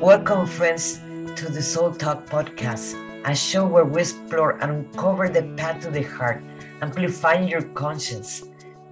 [0.00, 1.00] Welcome, friends,
[1.34, 2.94] to the Soul Talk podcast,
[3.26, 6.40] a show where we explore and uncover the path to the heart,
[6.80, 8.46] amplifying your conscience.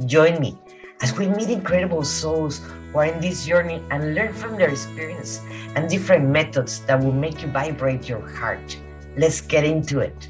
[0.06, 0.58] Join me
[1.02, 2.58] as we meet incredible souls
[2.90, 5.38] who are in this journey and learn from their experience
[5.76, 8.76] and different methods that will make you vibrate your heart.
[9.16, 10.28] Let's get into it.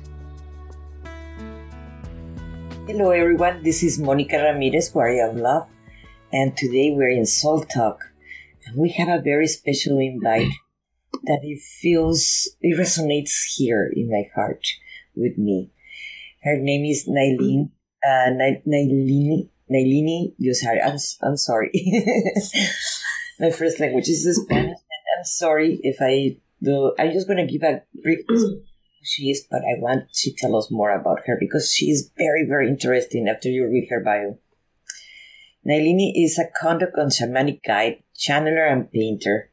[2.87, 3.63] Hello, everyone.
[3.63, 5.69] This is Monica Ramirez, Warrior of Love,
[6.35, 8.13] and today we're in Soul Talk.
[8.67, 10.53] And we have a very special invite
[11.25, 14.67] that it feels, it resonates here in my heart
[15.15, 15.71] with me.
[16.43, 17.71] Her name is Nailene,
[18.05, 18.31] uh,
[18.67, 20.85] Nailini, Nailini Yusari.
[20.85, 21.71] I'm, I'm sorry.
[23.41, 24.79] my first language is Spanish.
[25.19, 26.95] I'm sorry if I do.
[26.99, 28.21] I'm just to give a brief
[29.07, 32.45] she is, but I want to tell us more about her because she is very,
[32.47, 34.39] very interesting after you read her bio.
[35.67, 39.51] Nalinee is a conduct and shamanic guide, channeler, and painter.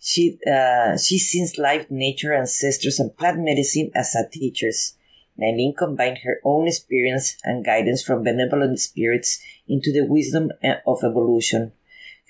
[0.00, 4.96] She uh, she sees life, nature, ancestors, and plant medicine as a teachers.
[5.38, 11.04] Nalinee combined her own experience and guidance from benevolent spirits into the wisdom uh, of
[11.04, 11.72] evolution.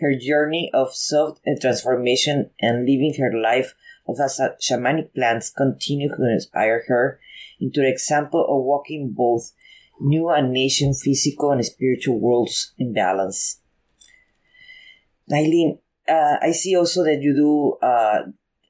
[0.00, 3.74] Her journey of self transformation and living her life
[4.08, 7.20] of as shamanic plants continue to inspire her
[7.60, 9.52] into the example of walking both
[10.00, 13.60] new and nation physical and spiritual worlds in balance.
[15.30, 15.78] Nalinee,
[16.10, 18.22] uh, I see also that you do uh,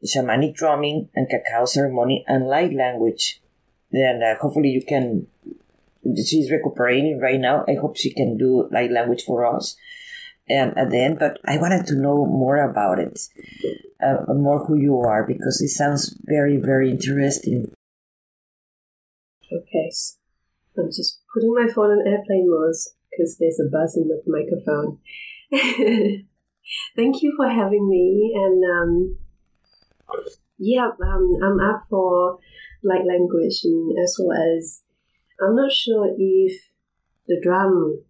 [0.04, 3.40] shamanic drumming and cacao ceremony and light language.
[3.92, 5.26] And uh, hopefully you can.
[6.16, 7.64] She's recuperating right now.
[7.68, 9.76] I hope she can do light language for us.
[10.48, 13.20] And at the end, but I wanted to know more about it,
[14.02, 17.70] uh, more who you are, because it sounds very, very interesting.
[19.52, 20.16] Okay, so
[20.78, 22.74] I'm just putting my phone on airplane mode
[23.10, 24.98] because there's a buzz in the microphone.
[26.96, 28.32] Thank you for having me.
[28.34, 29.16] And um,
[30.58, 32.38] yeah, um, I'm up for
[32.82, 34.82] light language and as well as
[35.40, 36.70] I'm not sure if
[37.26, 38.02] the drum,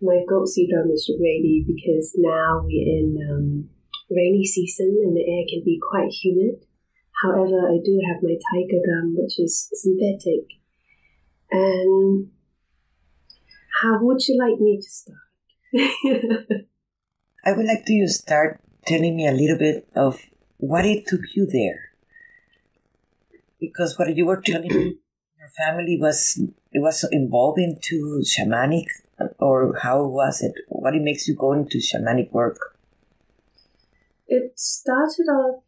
[0.00, 3.70] my Gotsi drum is ready because now we're in um,
[4.10, 6.64] rainy season and the air can be quite humid.
[7.24, 10.46] However, I do have my tiger drum, which is synthetic.
[11.50, 12.30] And
[13.82, 15.27] how would you like me to start?
[17.44, 20.18] I would like to start telling me a little bit of
[20.56, 21.92] what it took you there.
[23.60, 24.96] Because what you were telling me,
[25.38, 26.40] your family was
[26.72, 28.86] it was involved into shamanic,
[29.38, 30.54] or how was it?
[30.68, 32.76] What it makes you go into shamanic work?
[34.26, 35.64] It started off.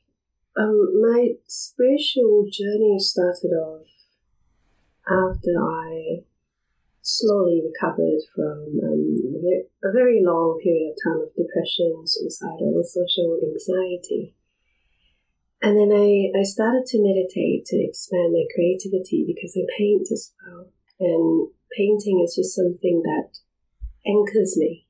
[0.57, 3.87] Um, my spiritual journey started off
[5.07, 6.25] after I
[7.19, 9.35] slowly recovered from um,
[9.83, 14.35] a very long period of time of depression, suicidal, social anxiety.
[15.63, 20.33] And then I, I started to meditate to expand my creativity because I paint as
[20.41, 20.73] well.
[21.01, 23.39] And painting is just something that
[24.07, 24.87] anchors me.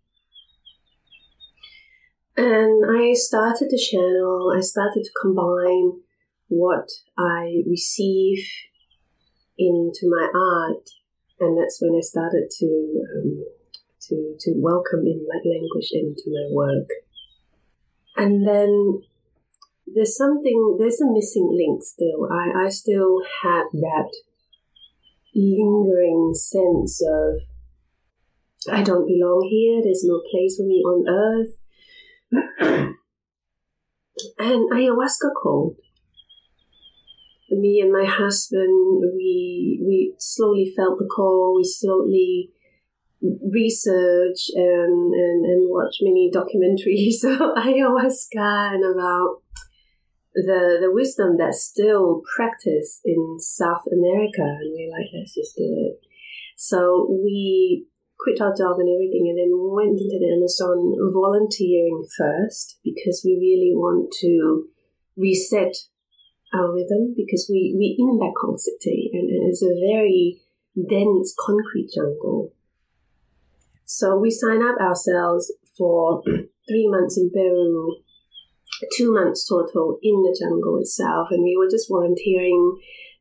[2.37, 6.01] And I started to channel, I started to combine
[6.49, 6.89] what
[7.19, 8.45] I receive
[9.59, 10.89] into my art
[11.41, 13.45] and that's when I started to um,
[14.09, 16.89] to to welcome in light language into my work.
[18.17, 19.03] And then
[19.87, 22.29] there's something there's a missing link still.
[22.31, 24.11] I, I still had that
[25.35, 27.41] lingering sense of
[28.71, 31.57] I don't belong here, there's no place for me on earth.
[34.39, 35.77] and ayahuasca called
[37.51, 41.57] me and my husband, we we slowly felt the call.
[41.57, 42.51] We slowly
[43.23, 49.43] research and and, and watch many documentaries about ayahuasca and about
[50.35, 54.43] the the wisdom that's still practiced in South America.
[54.43, 56.01] And we're like, let's just do it.
[56.57, 57.87] So we
[58.19, 63.33] quit our job and everything and then went into the Amazon volunteering first because we
[63.41, 64.69] really want to
[65.17, 65.75] reset
[66.53, 70.41] our rhythm because we, we in Bangkok City and, and it's a very
[70.89, 72.53] dense concrete jungle.
[73.85, 76.23] So we sign up ourselves for
[76.69, 77.97] three months in Peru,
[78.97, 82.79] two months total in the jungle itself, and we were just volunteering,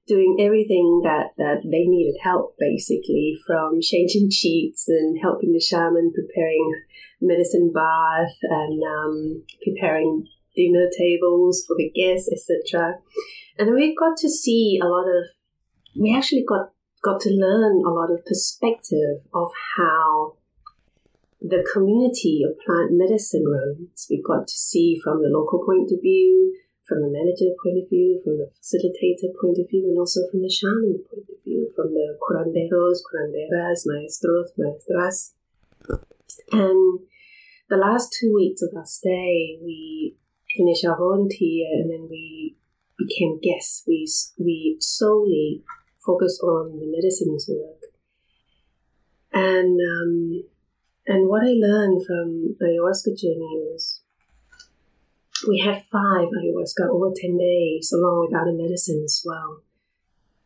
[0.08, 6.12] doing everything that, that they needed help basically, from changing sheets and helping the shaman
[6.14, 6.72] preparing
[7.22, 10.28] medicine bath and um, preparing
[10.60, 13.00] dinner tables for the guests, etc.
[13.58, 15.32] And we got to see a lot of,
[15.96, 16.72] we actually got
[17.02, 20.36] got to learn a lot of perspective of how
[21.40, 24.08] the community of plant medicine runs.
[24.10, 27.88] We got to see from the local point of view, from the manager point of
[27.90, 31.72] view, from the facilitator point of view, and also from the shaman point of view,
[31.76, 35.34] from the curanderos, curanderas, maestros, maestras.
[36.52, 37.00] And
[37.70, 40.18] the last two weeks of our stay, we
[40.60, 42.58] finished our volunteer and then we
[42.98, 43.84] became guests.
[43.88, 44.08] We,
[44.38, 45.64] we solely
[46.06, 47.80] focused on the medicines work.
[49.32, 50.44] And, um,
[51.08, 54.02] and what I learned from the ayahuasca journey was
[55.48, 59.64] we had five ayahuasca over 10 days along with other medicines as well.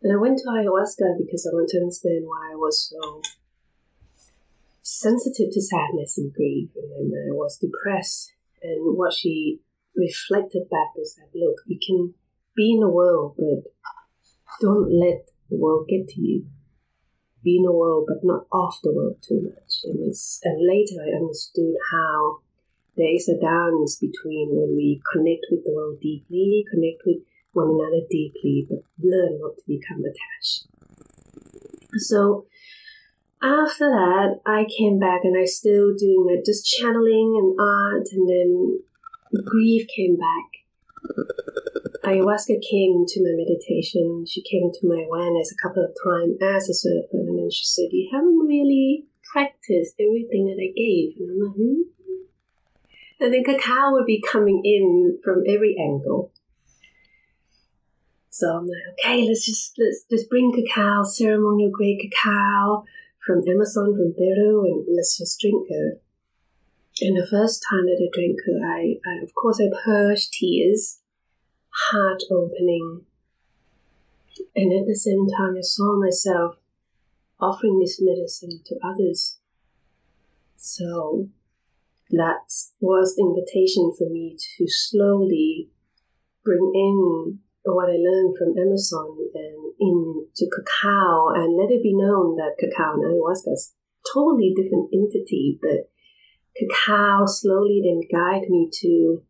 [0.04, 3.22] And I went to ayahuasca because I wanted to understand why I was so
[4.82, 8.34] sensitive to sadness and grief, and then I was depressed.
[8.62, 9.60] And what she
[9.96, 12.14] reflected back is that look, you can
[12.56, 13.72] be in the world, but
[14.62, 16.46] don't let the world get to you.
[17.44, 19.84] Be in the world, but not off the world too much.
[19.84, 22.40] And it's and later I understood how
[22.96, 27.18] there is a dance between when we connect with the world deeply, connect with
[27.52, 30.68] one another deeply, but learn not to become attached.
[31.98, 32.46] So
[33.42, 38.30] after that, I came back and I still doing it, just channeling and art, and
[38.30, 38.80] then
[39.42, 40.64] grief came back.
[42.04, 44.26] Ayahuasca came into my meditation.
[44.28, 47.66] She came to my awareness a couple of times as a serpent, and then she
[47.66, 51.82] said, "You haven't really practiced everything that I gave." And I'm like, hmm?
[53.20, 56.32] And then cacao would be coming in from every angle.
[58.30, 62.84] So I'm like, okay, let's just let's just bring cacao, ceremonial grade cacao
[63.26, 66.02] from Amazon, from Peru, and let's just drink it.
[67.02, 71.00] And the first time that I drank it, I, I of course I purged tears,
[71.90, 73.06] heart opening,
[74.56, 76.58] and at the same time I saw myself
[77.40, 79.38] offering this medicine to others.
[80.56, 81.30] So
[82.12, 82.46] that
[82.80, 85.70] was the invitation for me to slowly
[86.44, 92.36] bring in what I learned from Amazon and into cacao and let it be known
[92.38, 93.74] that cacao and ayahuasca is
[94.14, 95.90] totally different entity, but
[96.58, 99.24] cacao slowly then guide me to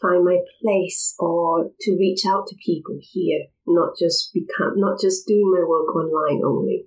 [0.00, 5.26] find my place or to reach out to people here, not just become, not just
[5.26, 6.86] doing my work online only.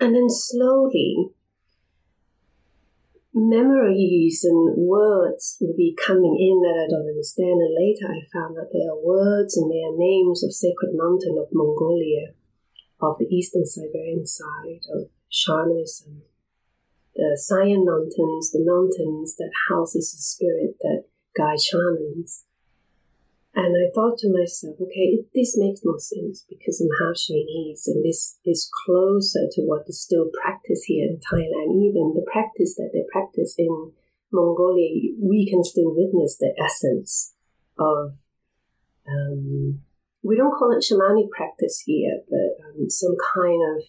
[0.00, 1.30] And then slowly,
[3.34, 7.60] memories and words will be coming in that I don't understand.
[7.60, 11.36] And later I found that they are words and they are names of sacred mountain
[11.38, 12.32] of Mongolia,
[13.00, 16.22] of the eastern Siberian side, of shamanism.
[17.18, 21.02] The Sayan Mountains, the mountains that houses the spirit that
[21.36, 22.44] guide shamans.
[23.58, 28.04] And I thought to myself, okay, this makes more sense because I'm half Chinese and
[28.04, 31.74] this is closer to what is still practiced here in Thailand.
[31.74, 33.90] Even the practice that they practice in
[34.30, 37.34] Mongolia, we can still witness the essence
[37.76, 38.14] of,
[39.08, 39.80] um,
[40.22, 43.82] we don't call it shamanic practice here, but um, some kind of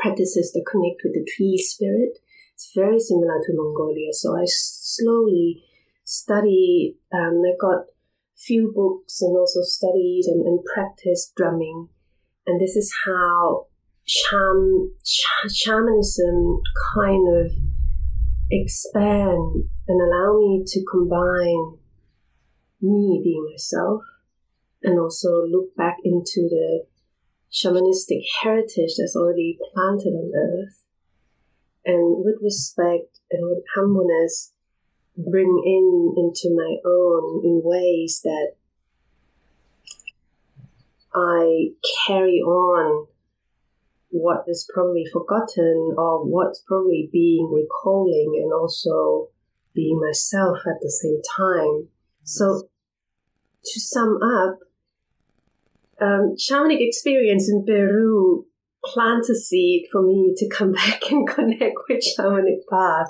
[0.00, 2.18] practices that connect with the tree spirit.
[2.54, 4.12] It's very similar to Mongolia.
[4.12, 5.64] So I slowly
[6.04, 7.86] studied, um, I got
[8.36, 11.88] few books and also studied and, and practiced drumming.
[12.46, 13.66] And this is how
[14.04, 16.60] sham, sh- shamanism
[16.94, 17.52] kind of
[18.50, 21.78] expand and allow me to combine
[22.80, 24.02] me being myself
[24.82, 26.84] and also look back into the
[27.50, 30.83] shamanistic heritage that's already planted on earth
[31.84, 34.52] and with respect and with humbleness
[35.16, 38.54] bring in into my own in ways that
[41.14, 41.68] I
[42.06, 43.06] carry on
[44.08, 49.28] what is probably forgotten or what's probably being recalling and also
[49.74, 51.88] being myself at the same time.
[52.24, 52.68] So
[53.64, 54.58] to sum up,
[56.00, 58.46] um, shamanic experience in Peru
[58.84, 63.08] plant a seed for me to come back and connect with shamanic path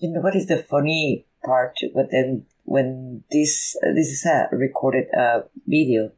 [0.00, 1.76] you know what is the funny part?
[1.94, 6.12] But then when this uh, this is a recorded uh, video,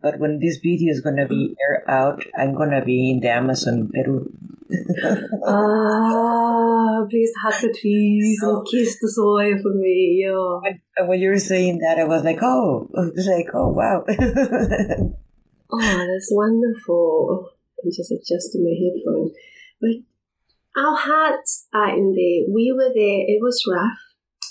[0.00, 3.90] but when this video is gonna be air out, I'm gonna be in the Amazon
[3.92, 4.32] Peru.
[5.46, 10.22] ah, please hug the trees so, and kiss the soil for me.
[10.24, 10.60] Yeah.
[10.62, 14.04] When, when you were saying that, I was like, oh, like, oh, wow.
[15.70, 17.50] Oh, that's wonderful.
[17.82, 19.32] I'm just adjusting my headphone.
[19.80, 22.52] But our hearts are in there.
[22.52, 23.24] We were there.
[23.26, 23.98] It was rough.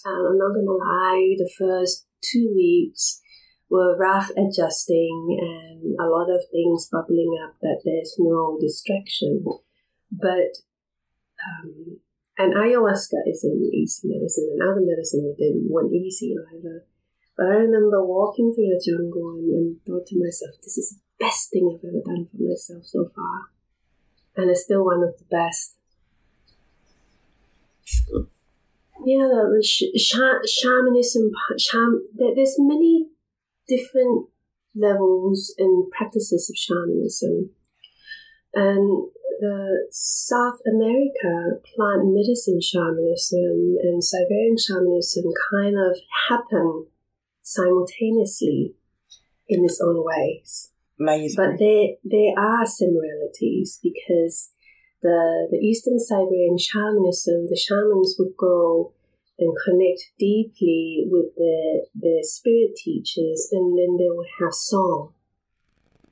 [0.06, 1.36] Um, I'm not going to lie.
[1.38, 3.22] The first two weeks
[3.70, 9.44] were rough adjusting and a lot of things bubbling up that there's no distraction.
[10.12, 10.62] But
[11.42, 12.00] um,
[12.38, 16.84] and ayahuasca isn't easy medicine, and other medicine we did weren't easy either.
[17.38, 21.00] But I remember walking through the jungle and, and thought to myself, this is the
[21.20, 23.50] best thing I've ever done for myself so far.
[24.36, 25.78] And it's still one of the best.
[29.06, 33.08] Yeah, the sh- sh- shamanism, sham- there's many
[33.68, 34.28] different
[34.76, 37.52] levels and practices of shamanism.
[38.54, 45.98] And the South America plant medicine shamanism and Siberian shamanism kind of
[46.30, 46.88] happen
[47.42, 48.76] simultaneously
[49.48, 50.72] in its own ways.
[51.36, 54.52] But there there are similarities because
[55.02, 58.94] the the Eastern Siberian shamanism, the shamans would go
[59.38, 65.14] and connect deeply with the the spirit teachers, and then they would have song.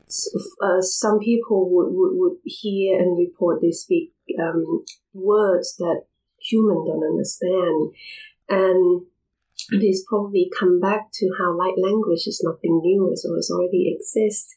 [0.08, 0.30] So,
[0.62, 6.04] uh, some people would, would, would hear and report they speak um, words that
[6.40, 7.94] human don't understand,
[8.48, 9.08] and
[9.72, 13.96] it is probably come back to how light language is nothing new, as it already
[13.98, 14.56] exists.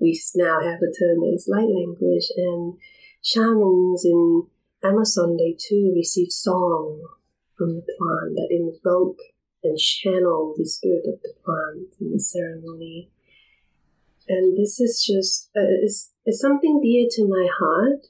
[0.00, 2.78] We now have a term as light language, and
[3.22, 4.46] shamans in
[4.82, 7.06] Amazon they too receive song
[7.56, 9.18] from the plant that invoke
[9.62, 13.10] and channel the spirit of the plant in the ceremony.
[14.26, 18.06] And this is just uh, is, is something dear to my heart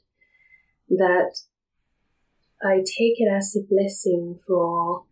[0.90, 1.40] that
[2.62, 5.04] I take it as a blessing for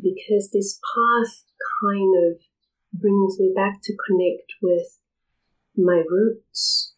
[0.00, 1.44] because this path
[1.82, 2.40] kind of
[2.92, 4.99] brings me back to connect with
[5.76, 6.94] my roots,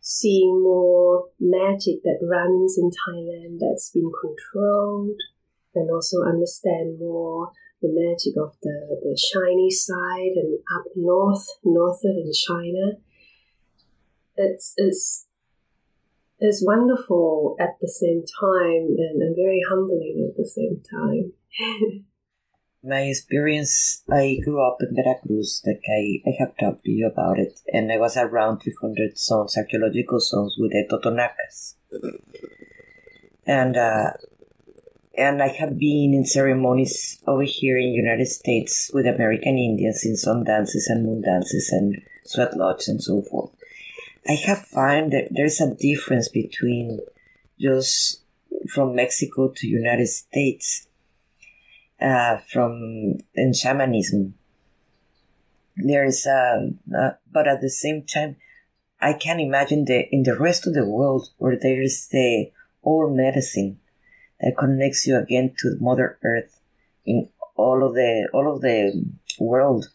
[0.00, 5.20] seeing more magic that runs in Thailand that's been controlled,
[5.74, 12.18] and also understand more the magic of the, the Chinese side and up north, northern
[12.18, 12.98] in China.
[14.36, 15.26] It's, it's,
[16.38, 21.32] it's wonderful at the same time and, and very humbling at the same time.
[22.82, 27.38] my experience, I grew up in Veracruz, like I, I have talked to you about
[27.38, 31.74] it, and I was around 300 zones, archaeological zones with the Totonacas.
[33.46, 34.12] And, uh,
[35.16, 40.16] and I have been in ceremonies over here in United States with American Indians in
[40.16, 43.50] some dances and moon dances and sweat lodge and so forth.
[44.26, 47.00] I have found that there's a difference between
[47.58, 48.22] just
[48.68, 50.86] from Mexico to United States
[52.00, 54.34] uh, from in shamanism.
[55.76, 58.36] There is a, uh, but at the same time,
[59.00, 62.50] I can imagine that in the rest of the world where there is the
[62.82, 63.78] old medicine
[64.40, 66.60] that connects you again to Mother Earth
[67.06, 69.04] in all of the all of the
[69.38, 69.86] world.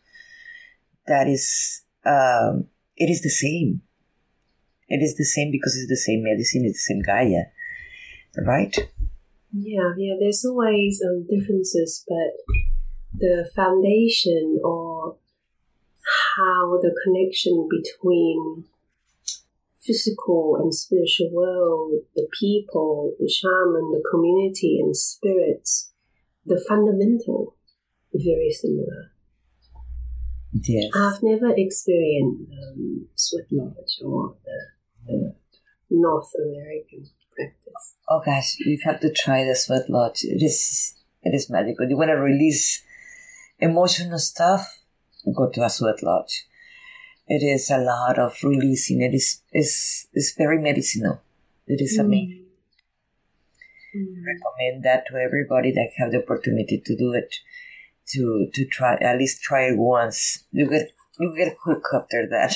[1.07, 3.81] That is, um, it is the same.
[4.87, 7.45] It is the same because it's the same medicine, it's the same Gaia,
[8.45, 8.75] right?
[9.57, 12.57] Yeah, yeah, there's always um, differences, but
[13.17, 15.15] the foundation or
[16.35, 18.65] how the connection between
[19.79, 25.93] physical and spiritual world, the people, the shaman, the community, and spirits,
[26.45, 27.55] the fundamental,
[28.13, 29.11] very similar.
[30.51, 30.91] Yes.
[30.95, 34.59] I've never experienced um, Sweat Lodge or the,
[35.07, 35.35] the
[35.89, 37.95] North American practice.
[38.07, 40.23] Oh gosh, you have to try the sweat lodge.
[40.23, 41.87] It is it is magical.
[41.89, 42.83] You want to release
[43.59, 44.79] emotional stuff?
[45.35, 46.45] Go to a sweat lodge.
[47.27, 49.01] It is a lot of releasing.
[49.01, 51.21] It is is is very medicinal.
[51.67, 52.05] It is mm.
[52.05, 52.45] amazing.
[53.95, 54.15] Mm.
[54.27, 57.35] Recommend that to everybody that have the opportunity to do it.
[58.09, 60.43] To to try at least try it once.
[60.51, 62.55] You get you get hooked after that.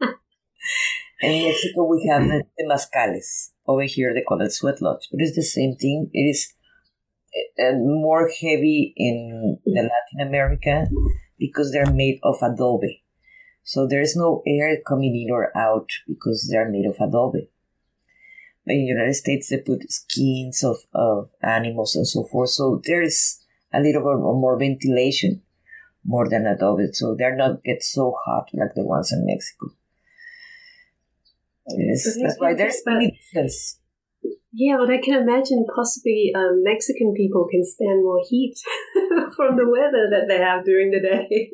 [1.20, 3.50] In Mexico, we have the, the mezcales.
[3.66, 6.10] Over here, they call it sweat lodge, but it's the same thing.
[6.12, 6.54] It is
[7.58, 10.86] uh, more heavy in the Latin America
[11.38, 13.04] because they're made of adobe.
[13.62, 17.50] So there's no air coming in or out because they're made of adobe.
[18.64, 22.50] But in the United States, they put skins of, of animals and so forth.
[22.50, 23.40] So there's
[23.72, 25.42] a little bit more ventilation
[26.04, 26.88] more than adobe.
[26.92, 29.68] So they're not get so hot like the ones in Mexico.
[31.68, 33.78] Yes, that's why there's many difference.
[34.52, 38.56] Yeah, but I can imagine possibly um, Mexican people can stand more heat
[39.36, 41.52] from the weather that they have during the day.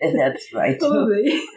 [0.00, 0.78] and that's right.
[0.78, 1.24] Probably.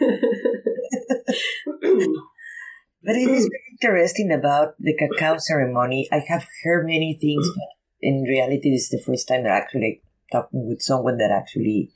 [3.02, 6.08] but it is very interesting about the cacao ceremony.
[6.10, 7.68] I have heard many things, but
[8.00, 11.92] in reality, this is the first time that actually talking with someone that actually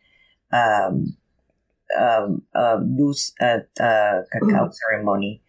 [0.52, 1.16] um,
[1.98, 4.72] um, uh, lose at uh, cacao mm-hmm.
[4.72, 5.42] ceremony.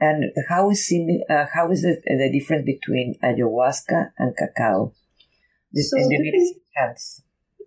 [0.00, 0.92] And how is
[1.30, 4.92] uh, how is the, the difference between ayahuasca and cacao?
[5.72, 7.22] This so the medicine plants.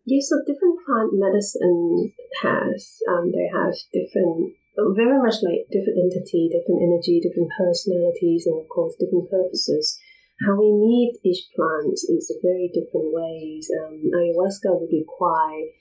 [0.06, 4.56] Yes, so different plant medicine has um, they have different,
[4.96, 10.00] very much like different entity, different energy, different personalities, and of course different purposes.
[10.46, 13.68] How we meet each plant is a very different ways.
[13.68, 15.76] Um, ayahuasca would require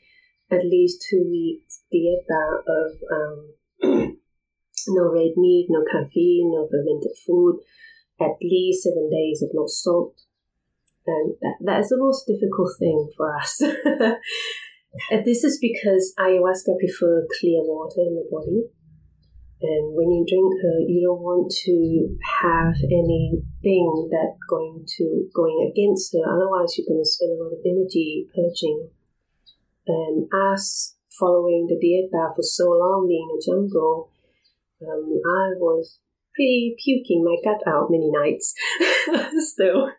[0.50, 3.55] at least two weeks dieta of um,
[4.88, 7.61] no red meat, no caffeine, no fermented food,
[8.21, 10.23] at least seven days of no salt.
[11.07, 13.61] And that, that is the most difficult thing for us.
[15.11, 18.67] and this is because ayahuasca prefer clear water in the body.
[19.62, 22.12] And when you drink her, you don't want to
[22.45, 26.29] have anything that going to going against her.
[26.29, 28.91] Otherwise, you're going to spend a lot of energy purging.
[29.87, 34.11] And us following the dieta for so long, being a jungle,
[34.83, 36.00] um, I was
[36.35, 38.55] pretty puking my gut out many nights
[39.57, 39.90] so,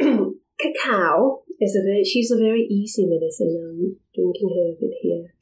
[0.60, 3.56] Cacao is a very, she's a very easy medicine.
[3.58, 5.34] I'm drinking her a bit here.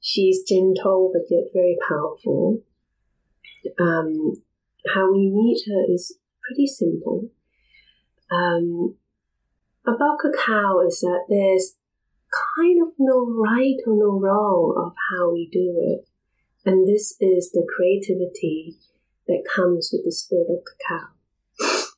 [0.00, 2.62] She's gentle but yet very powerful.
[3.78, 4.42] Um,
[4.94, 7.30] how we meet her is pretty simple.
[8.30, 8.96] Um,
[9.86, 11.77] about cacao is that there's
[12.56, 16.08] kind of no right or no wrong of how we do it.
[16.64, 18.76] And this is the creativity
[19.26, 21.08] that comes with the spirit of cacao.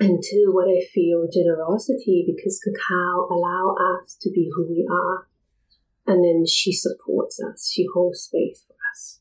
[0.00, 5.26] And two, what I feel generosity because cacao allow us to be who we are.
[6.06, 7.68] And then she supports us.
[7.68, 9.18] She holds space for us.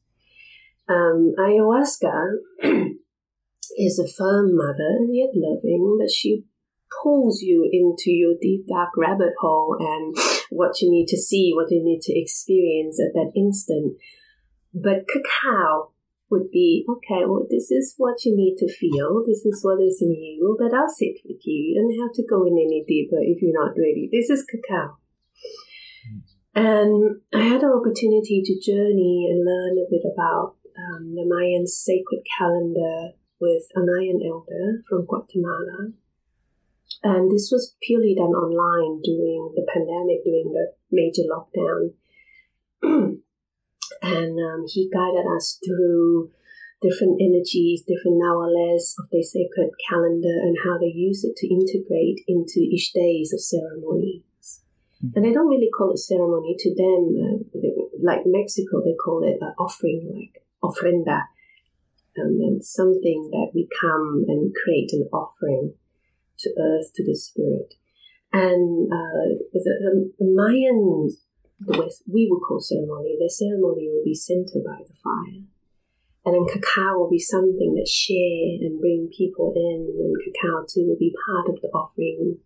[0.88, 2.36] Um, ayahuasca
[3.78, 6.46] is a firm mother and yet loving, but she
[7.02, 10.16] pulls you into your deep dark rabbit hole and
[10.50, 13.98] what you need to see, what you need to experience at that instant.
[14.74, 15.92] But cacao
[16.30, 19.24] would be okay, well, this is what you need to feel.
[19.26, 21.56] This is what is in you, but I'll sit with you.
[21.56, 24.10] You don't have to go in any deeper if you're not ready.
[24.12, 24.98] This is cacao.
[26.54, 31.68] And I had an opportunity to journey and learn a bit about um, the Mayan
[31.68, 35.94] sacred calendar with a Mayan elder from Guatemala.
[37.04, 41.94] And this was purely done online during the pandemic, during the major lockdown.
[44.02, 46.32] and um, he guided us through
[46.82, 52.22] different energies, different nahuales of the sacred calendar, and how they use it to integrate
[52.28, 54.62] into each days of ceremonies.
[55.04, 55.14] Mm-hmm.
[55.16, 59.24] And they don't really call it ceremony to them, uh, they, like Mexico, they call
[59.24, 61.30] it an offering, like ofrenda,
[62.18, 65.74] um, and something that we come and create an offering
[66.40, 67.74] to earth, to the spirit.
[68.34, 71.14] And uh, the, the, the Mayans
[71.66, 75.44] with we would call ceremony, the ceremony will be centered by the fire.
[76.26, 80.86] And then cacao will be something that share and bring people in, and cacao too
[80.88, 82.40] will be part of the offering,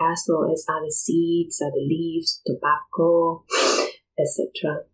[0.00, 3.44] as well as other seeds, other leaves, tobacco,
[4.18, 4.84] etc.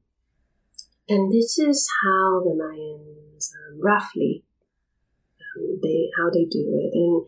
[1.08, 4.44] And this is how the Mayans um, roughly
[5.56, 6.90] um, they how they do it.
[6.92, 7.26] And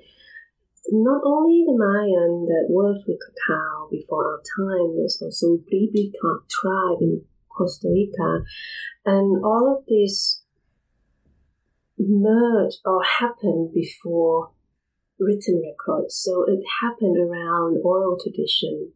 [0.93, 6.13] not only the Mayan that worked with cacao before our time, there's also Bribri
[6.49, 8.45] tribe in Costa Rica.
[9.05, 10.43] And all of this
[11.99, 14.51] merged or happened before
[15.19, 16.15] written records.
[16.17, 18.93] So it happened around oral tradition.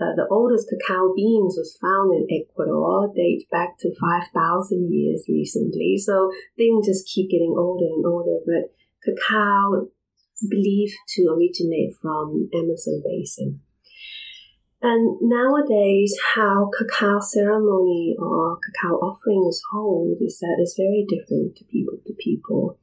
[0.00, 5.98] Uh, the oldest cacao beans was found in Ecuador, date back to 5,000 years recently.
[5.98, 8.38] So things just keep getting older and older.
[8.46, 8.72] But
[9.04, 9.88] cacao
[10.48, 13.60] believed to originate from Amazon basin.
[14.82, 21.56] And nowadays, how cacao ceremony or cacao offering is held is that it's very different
[21.56, 22.78] to people to people.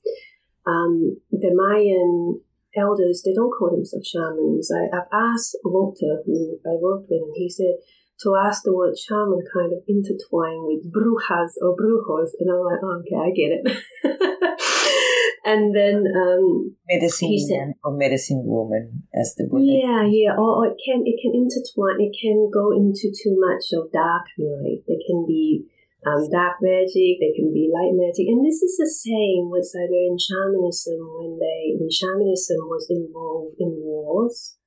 [0.68, 2.42] Um, the Mayan
[2.76, 4.70] elders, they don't call themselves shamans.
[4.72, 7.82] I, have asked Walter, who I worked with, and he said
[8.22, 12.30] to ask the word shaman kind of intertwined with brujas or brujos.
[12.40, 13.66] And I'm like, oh, okay, I get it.
[15.48, 19.64] and then um, medicine or medicine woman as the word.
[19.64, 20.36] Yeah, yeah.
[20.36, 22.04] Or, or, it can it can intertwine.
[22.04, 24.84] It can go into too much of dark night.
[24.84, 25.64] There can be
[26.04, 27.24] um, dark magic.
[27.24, 31.80] There can be light magic, and this is the same with Siberian shamanism when they
[31.80, 34.60] when shamanism was involved in wars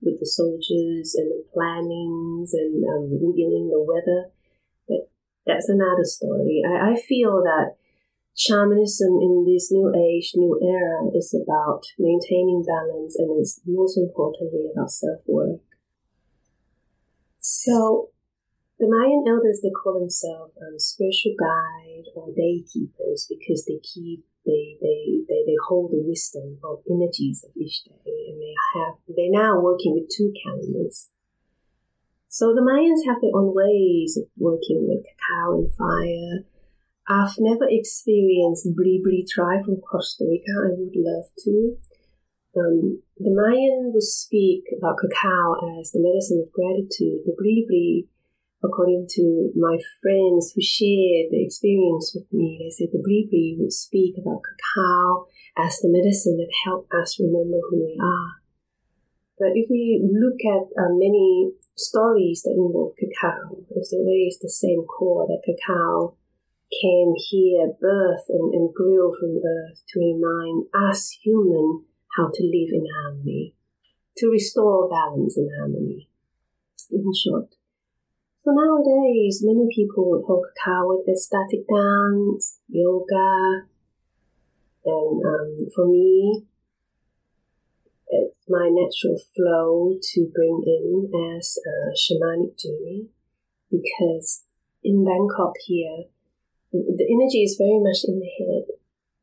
[0.00, 4.32] with the soldiers and the plannings and um, wheeling the weather.
[4.88, 5.12] But
[5.44, 6.64] that's another story.
[6.64, 7.76] I, I feel that
[8.36, 14.70] shamanism in this new age, new era is about maintaining balance and it's most importantly
[14.72, 15.60] about self work.
[17.38, 18.10] So,
[18.78, 24.24] the Mayan elders, they call themselves um, spiritual guide or day keepers because they keep
[24.44, 28.94] they, they, they, they hold the wisdom of energies of each day and they have,
[29.06, 31.08] they're now working with two calendars.
[32.28, 36.44] So the Mayans have their own ways of working with cacao and fire.
[37.12, 40.52] I've never experienced Bribri tribe from Costa Rica.
[40.64, 41.76] I would love to.
[42.56, 47.24] Um, the Mayan would speak about cacao as the medicine of gratitude.
[47.28, 48.08] The Bribri
[48.64, 53.72] according to my friends who shared the experience with me, they said the Bri would
[53.72, 55.26] speak about cacao
[55.58, 58.38] as the medicine that helped us remember who we are.
[59.38, 64.84] But if we look at uh, many stories that involve cacao, it's always the same
[64.84, 66.14] core that cacao
[66.80, 71.84] came here, birth and, and grew from earth to remind us human
[72.16, 73.54] how to live in harmony,
[74.16, 76.08] to restore balance and harmony.
[76.90, 77.54] In short,
[78.44, 83.66] so nowadays, many people would hold cacao with ecstatic dance, yoga,
[84.84, 86.42] and um, for me,
[88.08, 93.06] it's my natural flow to bring in as a shamanic journey
[93.70, 94.42] because
[94.82, 96.04] in Bangkok here,
[96.72, 98.64] the energy is very much in the head.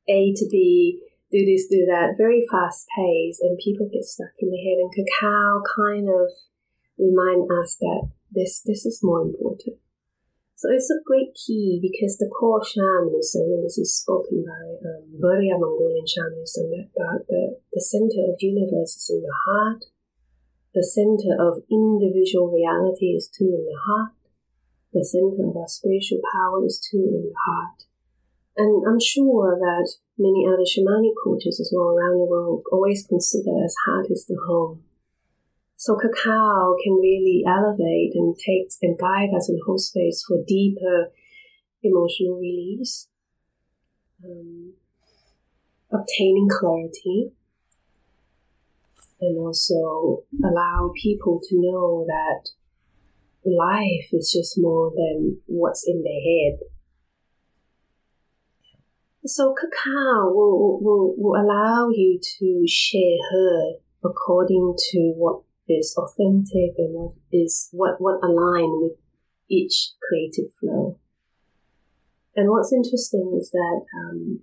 [0.09, 4.49] A to B, do this, do that, very fast pace, and people get stuck in
[4.49, 4.77] the head.
[4.77, 6.29] And cacao kind of
[6.97, 9.77] remind us that this this is more important.
[10.59, 15.07] So it's a great key because the core shamanism, and this is spoken by um,
[15.15, 19.85] Buryat Mongolian shamanism, that, that the, the center of universe is in the heart,
[20.75, 24.11] the center of individual reality is too in the heart,
[24.93, 27.83] the center of our spiritual power is too in the heart.
[28.57, 33.63] And I'm sure that many other shamanic cultures as well around the world always consider
[33.63, 34.83] as heart is the home.
[35.77, 41.11] So cacao can really elevate and take and guide us in whole space for deeper
[41.81, 43.07] emotional release,
[44.25, 44.73] um,
[45.89, 47.31] obtaining clarity,
[49.21, 52.49] and also allow people to know that
[53.45, 56.59] life is just more than what's in their head.
[59.25, 63.73] So cacao will, will, will allow you to share her
[64.03, 68.93] according to what is authentic and what is what what align with
[69.49, 70.97] each creative flow.
[72.35, 74.39] And what's interesting is that um,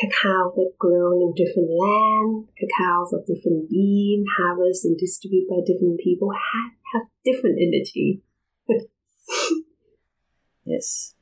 [0.00, 6.00] cacao that grown in different land, cacaos of different bean, harvested and distributed by different
[6.00, 8.22] people have, have different energy.
[10.64, 11.14] yes.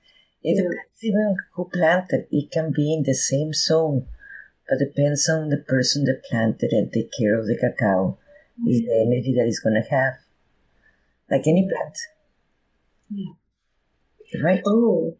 [0.43, 1.09] Even yeah.
[1.09, 4.07] even who planted, it can be in the same zone,
[4.69, 8.19] but depends on the person that planted and take care of the cacao
[8.67, 10.15] is the energy that it's going to have,
[11.31, 11.99] like any plant.
[13.11, 14.43] Yeah.
[14.43, 14.63] Right?
[14.67, 15.17] Oh,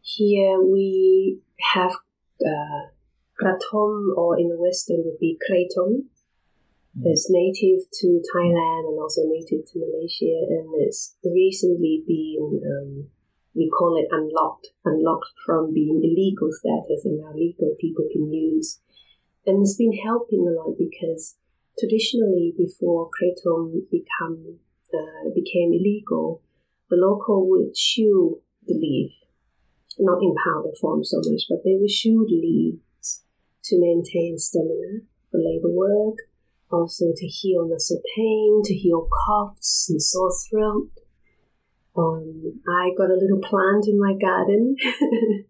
[0.00, 1.40] here we
[1.74, 1.92] have
[2.44, 2.90] uh,
[3.40, 6.08] kratom, or in the Western would be kratom.
[6.98, 7.02] Mm.
[7.04, 13.08] It's native to Thailand and also native to Malaysia, and it's recently been, um,
[13.54, 18.80] we call it unlocked, unlocked from being illegal status, and now legal people can use.
[19.46, 21.36] And it's been helping a lot because
[21.78, 24.58] traditionally, before kratom become
[24.92, 26.42] uh, became illegal,
[26.90, 29.12] the local would chew the leaf,
[29.98, 33.22] not in powder form so much, but they chew the leaves
[33.64, 36.18] to maintain stamina for labor work,
[36.70, 40.90] also to heal muscle pain, to heal coughs and sore throat.
[41.96, 44.76] Um, I got a little plant in my garden.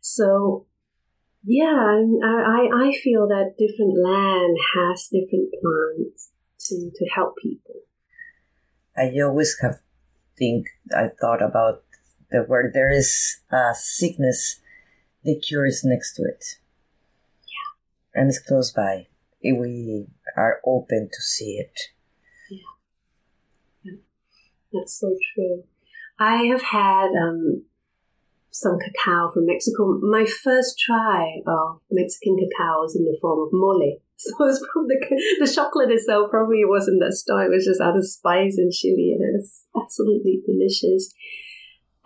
[0.00, 0.66] so
[1.44, 6.30] yeah, I, I feel that different land has different plants
[6.66, 7.76] to, to help people.
[8.96, 9.80] I always have
[10.36, 11.84] think I thought about
[12.30, 14.60] the where there is a sickness,
[15.24, 16.44] the cure is next to it.
[17.44, 18.20] Yeah.
[18.20, 19.08] And it's close by.
[19.40, 21.78] If we are open to see it.
[22.50, 22.58] Yeah.
[23.82, 23.98] yeah.
[24.72, 25.64] That's so true.
[26.18, 27.64] I have had um,
[28.50, 29.98] some cacao from Mexico.
[30.02, 33.98] My first try of Mexican cacao was in the form of mole.
[34.20, 34.96] So it was probably
[35.40, 37.40] the chocolate itself probably wasn't that strong.
[37.40, 41.14] It was just out of spice and chili, and it was absolutely delicious.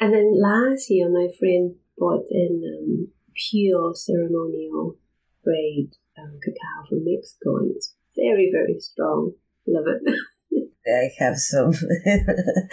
[0.05, 4.97] And then last year, my friend bought in um, pure ceremonial
[5.43, 9.33] grade um, cacao from Mexico, and it's very, very strong.
[9.67, 10.69] Love it.
[10.87, 11.73] I have some.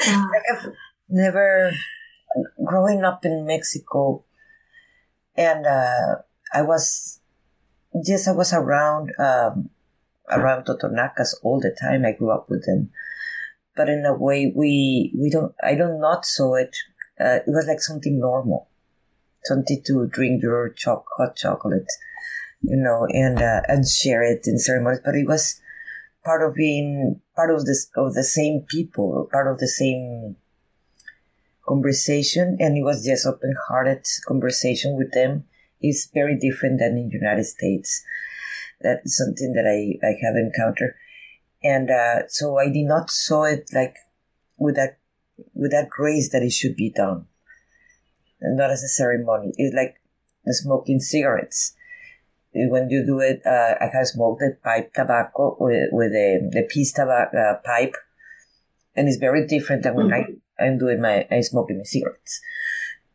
[0.07, 0.27] ah.
[0.35, 0.73] I have
[1.07, 1.71] never
[2.65, 4.25] growing up in Mexico,
[5.33, 6.15] and uh,
[6.53, 7.21] I was,
[7.93, 9.69] yes, I was around um,
[10.29, 12.03] around Totonacas all the time.
[12.03, 12.89] I grew up with them,
[13.77, 15.55] but in a way, we we don't.
[15.63, 16.75] I don't not saw it.
[17.21, 18.69] Uh, it was like something normal.
[19.43, 21.91] something to drink your choc- hot chocolate,
[22.61, 25.01] you know, and uh, and share it in ceremonies.
[25.03, 25.59] But it was
[26.23, 30.35] part of being part of this of the same people, part of the same
[31.67, 35.45] conversation, and it was just open-hearted conversation with them.
[35.79, 38.03] It's very different than in United States.
[38.81, 40.95] That's something that I, I have encountered,
[41.63, 43.97] and uh, so I did not saw it like
[44.59, 44.97] with that
[45.53, 47.27] with that grace that it should be done,
[48.39, 49.53] and not as a ceremony.
[49.57, 49.95] It's like
[50.47, 51.75] smoking cigarettes.
[52.53, 56.63] When you do it, uh, I have smoked the pipe tobacco with, with the, the
[56.63, 57.95] peace tobacco uh, pipe,
[58.95, 60.33] and it's very different than when mm-hmm.
[60.59, 62.41] I, I'm doing my, I'm smoking my cigarettes.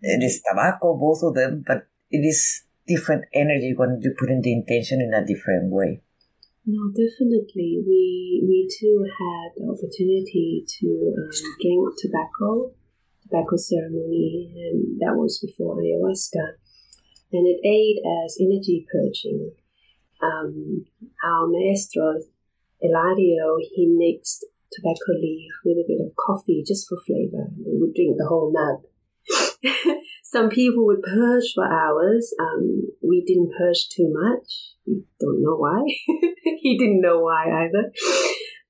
[0.01, 4.41] It is tobacco, both of them, but it is different energy when you put in
[4.41, 6.01] the intention in a different way.
[6.69, 7.79] No, definitely.
[7.87, 11.31] We we too had the opportunity to um,
[11.63, 12.75] drink tobacco,
[13.23, 16.59] tobacco ceremony, and that was before ayahuasca,
[17.33, 19.53] and it aid as energy purging.
[20.21, 20.87] Um,
[21.23, 22.19] our maestro
[22.83, 27.47] Eladio he mixed tobacco leaf with a bit of coffee just for flavor.
[27.65, 28.83] We would drink the whole nub.
[30.23, 32.35] Some people would purge for hours.
[32.39, 34.75] Um, we didn't purge too much.
[34.87, 35.83] We don't know why.
[36.61, 37.93] he didn't know why either.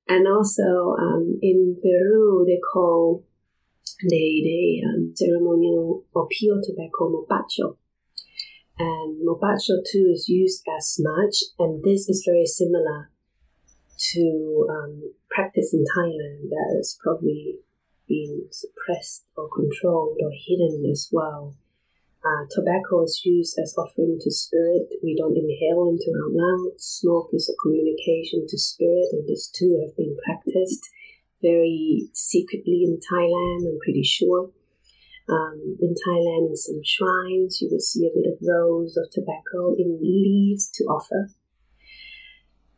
[0.07, 3.25] And also um, in Peru, they call
[4.01, 7.77] the, the um, ceremonial or tobacco mapacho.
[8.79, 13.09] And mapacho too is used as smudge, and this is very similar
[14.11, 17.55] to um, practice in Thailand that is probably
[18.07, 21.55] been suppressed or controlled or hidden as well.
[22.25, 24.89] Uh, tobacco is used as offering to spirit.
[25.03, 26.83] We don't inhale into our lungs.
[26.83, 30.89] Smoke is a communication to spirit, and these two have been practiced
[31.41, 34.49] very secretly in Thailand, I'm pretty sure.
[35.29, 39.75] Um, in Thailand, in some shrines, you will see a bit of rows of tobacco
[39.77, 41.29] in leaves to offer.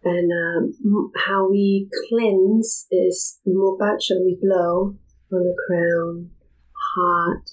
[0.03, 4.95] And um, how we cleanse is mapacho we blow
[5.31, 6.31] on the crown,
[6.95, 7.51] heart,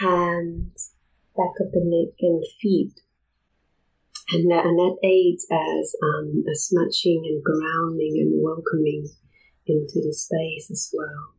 [0.00, 0.92] hands,
[1.36, 3.00] back of the neck, and feet.
[4.30, 9.08] And that, and that aids as um, a smudging and grounding and welcoming
[9.66, 11.34] into the space as well.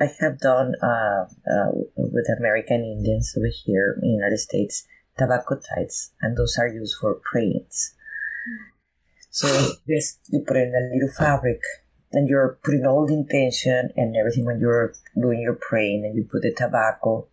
[0.00, 4.86] I have done uh, uh, with American Indians over here in the United States
[5.18, 7.94] tobacco tights, and those are used for prayings.
[9.30, 9.48] So
[9.88, 11.60] just you put in a little fabric
[12.12, 16.24] and you're putting all the intention and everything when you're doing your praying and you
[16.24, 17.26] put the tobacco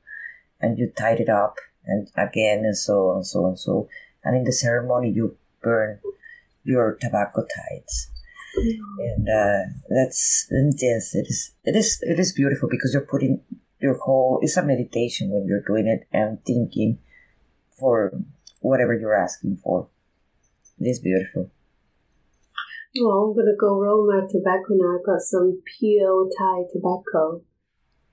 [0.62, 3.90] and you tie it up and again and so on and so on and so
[4.24, 6.00] and in the ceremony you burn
[6.64, 8.12] your tobacco tides
[8.58, 11.16] and uh, that's intense.
[11.16, 13.42] It is it is it is beautiful because you're putting
[13.80, 17.00] your whole it's a meditation when you're doing it and thinking
[17.80, 18.12] for
[18.60, 19.88] whatever you're asking for.
[20.80, 21.52] It is beautiful
[22.96, 24.98] well, I'm gonna go roll my tobacco now.
[24.98, 27.42] I've got some pure Thai tobacco.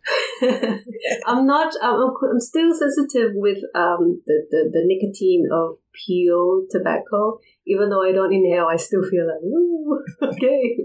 [1.26, 1.72] I'm not.
[1.82, 7.38] I'm, I'm still sensitive with um, the, the, the nicotine of pure tobacco.
[7.66, 10.78] Even though I don't inhale, I still feel like ooh, okay.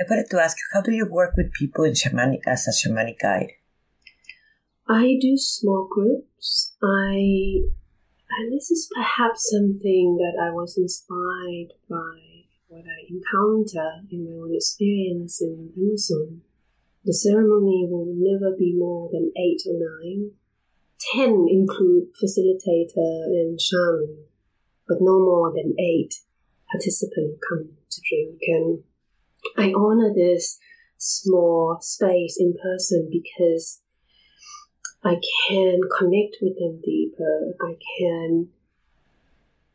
[0.00, 2.72] I wanted to ask you, how do you work with people in shamanic as a
[2.72, 3.52] shamanic guide?
[4.88, 6.74] I do small groups.
[6.82, 7.62] I
[8.38, 14.42] and this is perhaps something that I was inspired by what I encounter in my
[14.42, 16.42] own experience in Amazon.
[17.04, 20.32] The ceremony will never be more than eight or nine.
[21.12, 24.24] Ten include facilitator and shaman,
[24.86, 26.14] but no more than eight
[26.70, 28.40] participants come to drink.
[28.46, 28.84] And
[29.56, 30.58] I honor this
[30.98, 33.80] small space in person because
[35.02, 35.16] I
[35.48, 37.54] can connect with them deeper.
[37.60, 38.48] I can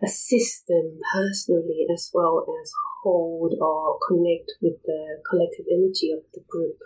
[0.04, 6.42] assist them personally as well as hold or connect with the collective energy of the
[6.48, 6.78] group.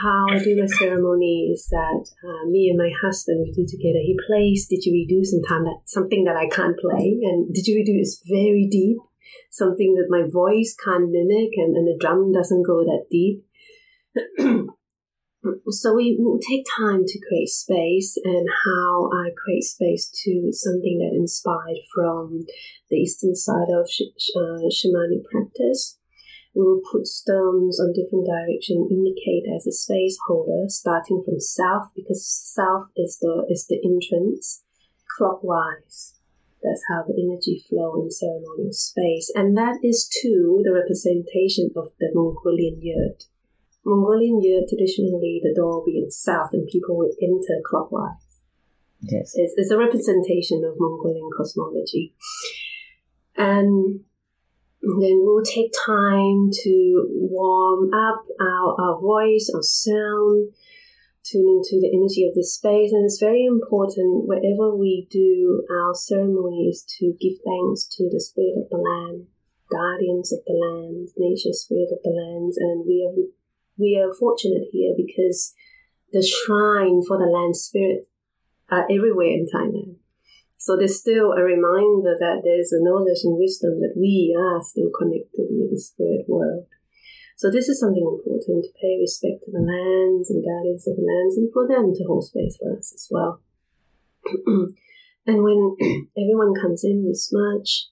[0.00, 4.00] How I do my ceremony is that uh, me and my husband we do together.
[4.00, 8.96] He plays didgeridoo sometimes that something that I can't play, and didgeridoo is very deep,
[9.50, 13.44] something that my voice can't mimic, and, and the drum doesn't go that deep.
[15.68, 20.98] so we will take time to create space and how I create space to something
[20.98, 22.46] that inspired from
[22.90, 25.98] the eastern side of sh- uh, shamanic practice.
[26.54, 31.90] We will put stones on different direction, indicate as a space holder, starting from south
[31.96, 34.62] because south is the is the entrance,
[35.18, 36.14] clockwise.
[36.62, 41.90] That's how the energy flow in ceremonial space, and that is too the representation of
[41.98, 43.24] the Mongolian yurt
[43.84, 48.16] Mongolian year, traditionally, the door will be in south and people will enter clockwise.
[49.00, 49.32] Yes.
[49.34, 52.14] It's, it's a representation of Mongolian cosmology.
[53.36, 54.00] And
[54.80, 60.52] then we'll take time to warm up our, our voice, our sound,
[61.24, 62.92] tune into the energy of the space.
[62.92, 68.60] And it's very important wherever we do our ceremonies to give thanks to the spirit
[68.60, 69.26] of the land,
[69.70, 72.56] guardians of the land, nature spirit of the lands.
[72.58, 73.16] And we are,
[73.78, 75.54] we are fortunate here because
[76.12, 78.06] the shrine for the land spirit
[78.70, 79.96] are everywhere in Thailand.
[80.58, 84.88] So there's still a reminder that there's a knowledge and wisdom that we are still
[84.96, 86.66] connected with the spirit world.
[87.36, 91.04] So this is something important to pay respect to the lands and guardians of the
[91.04, 93.42] lands and for them to hold space for us as well.
[95.26, 95.76] and when
[96.16, 97.90] everyone comes in with smudge,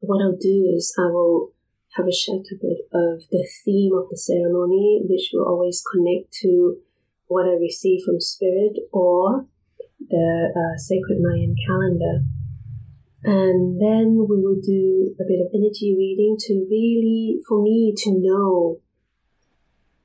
[0.00, 1.52] what I'll do is I will
[1.96, 6.78] have a a bit of the theme of the ceremony, which will always connect to
[7.26, 9.46] what I receive from spirit or
[10.08, 12.24] the uh, sacred Mayan calendar.
[13.22, 18.10] And then we will do a bit of energy reading to really, for me to
[18.18, 18.80] know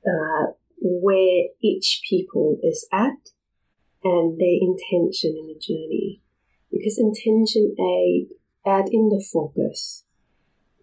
[0.06, 3.32] uh, where each people is at
[4.04, 6.20] and their intention in the journey.
[6.70, 8.28] Because intention aid
[8.66, 10.04] add in the focus.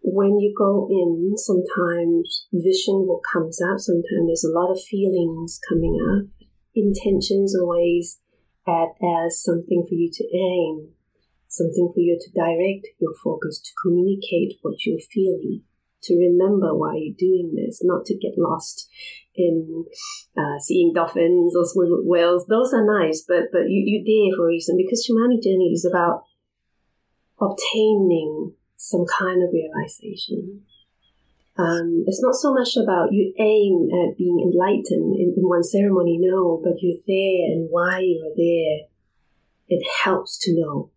[0.03, 3.79] When you go in, sometimes vision will comes up.
[3.79, 6.47] Sometimes there's a lot of feelings coming up.
[6.75, 8.19] Intentions always
[8.67, 10.93] add as something for you to aim
[11.53, 15.61] something for you to direct your focus, to communicate what you're feeling,
[16.01, 18.89] to remember why you're doing this, not to get lost
[19.35, 19.85] in
[20.35, 22.47] uh, seeing dolphins or swimming whales.
[22.47, 25.85] Those are nice, but but you, you're there for a reason because Shamanic Journey is
[25.85, 26.23] about
[27.39, 30.61] obtaining some kind of realization.
[31.57, 36.17] Um, it's not so much about you aim at being enlightened in, in one ceremony,
[36.19, 38.89] no, but you're there and why you are there.
[39.69, 40.89] It helps to know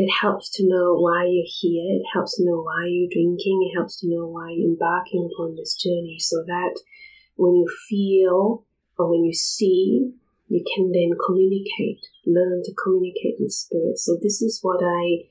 [0.00, 2.00] it helps to know why you're here.
[2.00, 3.68] It helps to know why you're drinking.
[3.68, 6.80] It helps to know why you're embarking upon this journey so that
[7.36, 8.64] when you feel
[8.96, 10.14] or when you see,
[10.48, 13.98] you can then communicate, learn to communicate with spirit.
[13.98, 15.28] So this is what I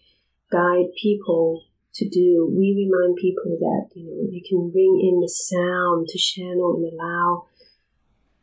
[0.52, 1.64] guide people
[1.96, 2.50] to do.
[2.56, 6.94] We remind people that, you know, you can bring in the sound to channel and
[6.94, 7.46] allow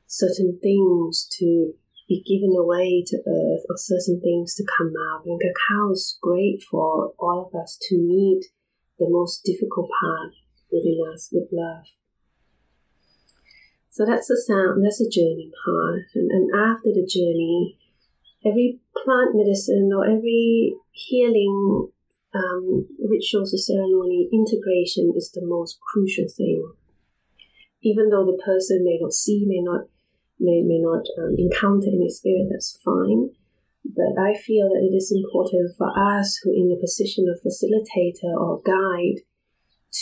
[0.07, 1.75] certain things to
[2.09, 5.27] be given away to earth or certain things to come out.
[5.27, 8.47] And cacao is great for all of us to meet
[8.99, 10.33] the most difficult part
[10.71, 11.87] within us with love.
[13.90, 16.05] So that's the sound, that's the journey part.
[16.14, 17.79] And, and after the journey,
[18.45, 21.88] every plant medicine or every healing
[22.35, 26.73] um, rituals or ceremony, integration is the most crucial thing.
[27.83, 29.87] Even though the person may not see, may not
[30.39, 33.31] may, may not um, encounter any spirit, that's fine.
[33.85, 37.41] But I feel that it is important for us who are in the position of
[37.41, 39.23] facilitator or guide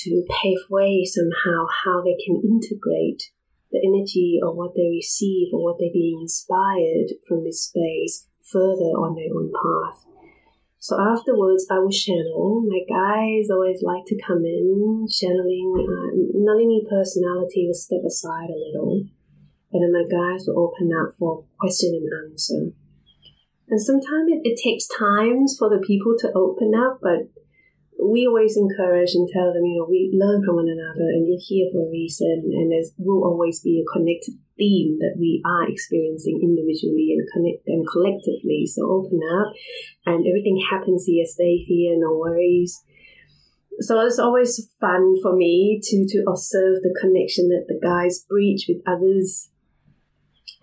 [0.02, 3.30] to pave way somehow how they can integrate
[3.70, 8.96] the energy of what they receive or what they're being inspired from this space further
[8.96, 10.04] on their own path.
[10.84, 12.60] So afterwards, I will channel.
[12.68, 15.72] My guys always like to come in, channeling.
[15.80, 19.08] Uh, Nalinee personality will step aside a little
[19.72, 22.76] and then my guys will open up for question and answer.
[23.70, 27.32] And sometimes it, it takes times for the people to open up, but
[27.96, 31.40] we always encourage and tell them, you know, we learn from one another and you're
[31.40, 35.68] here for a reason and there will always be a connected theme that we are
[35.68, 38.66] experiencing individually and connect and collectively.
[38.66, 39.52] So open up
[40.06, 42.82] and everything happens here, stay here, no worries.
[43.80, 48.66] So it's always fun for me to to observe the connection that the guys breach
[48.68, 49.50] with others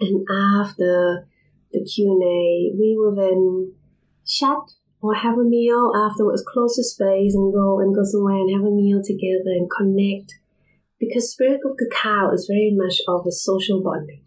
[0.02, 0.26] and
[0.60, 1.28] after
[1.72, 3.74] the Q&A, we will then
[4.26, 8.52] chat or have a meal afterwards, close the space and go and go somewhere and
[8.52, 10.41] have a meal together and connect.
[11.02, 14.24] Because Spirit of Cacao is very much of a social bonding.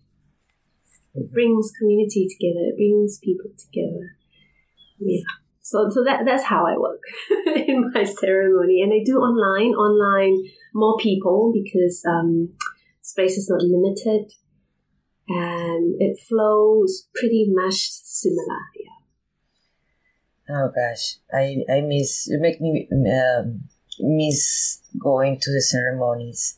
[1.15, 4.17] It brings community together, it brings people together.
[4.99, 5.23] Yeah.
[5.63, 7.01] So, so that, that's how I work
[7.57, 8.83] in my ceremony.
[8.83, 10.45] And I do online, online
[10.75, 12.51] more people because um,
[13.01, 14.33] space is not limited
[15.29, 18.61] and it flows pretty much similar.
[18.77, 18.91] Yeah.
[20.57, 23.63] Oh gosh, I I miss you make me um,
[23.99, 26.57] miss going to the ceremonies,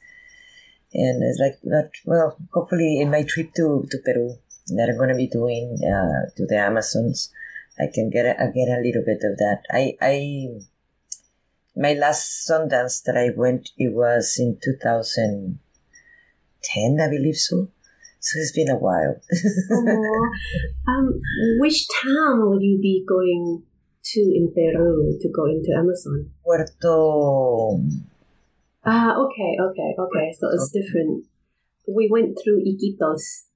[0.96, 4.36] and it's like but well hopefully in my trip to to Peru
[4.68, 7.32] that I'm gonna be doing uh, to the Amazons,
[7.78, 9.62] I can get a, get a little bit of that.
[9.70, 10.48] I I
[11.76, 17.68] my last Sundance that I went it was in 2010, I believe so.
[18.18, 19.20] So it's been a while.
[20.88, 21.20] um,
[21.60, 23.62] which town would you be going
[24.02, 26.30] to in Peru to go into Amazon?
[26.42, 27.82] Puerto.
[28.86, 30.32] Ah, okay, okay, okay.
[30.38, 31.26] So it's different.
[31.88, 33.50] We went through Iquitos.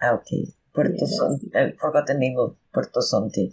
[0.00, 0.52] Ah, okay.
[0.74, 1.18] Puerto yes.
[1.20, 1.48] Sonti.
[1.56, 3.52] I forgot the name of Puerto Sonti.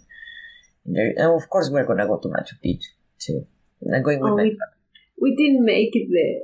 [0.84, 3.46] And of course, we're gonna go to Machu Picchu too.
[3.82, 4.58] I'm going with oh, my we,
[5.20, 6.36] we didn't make it there.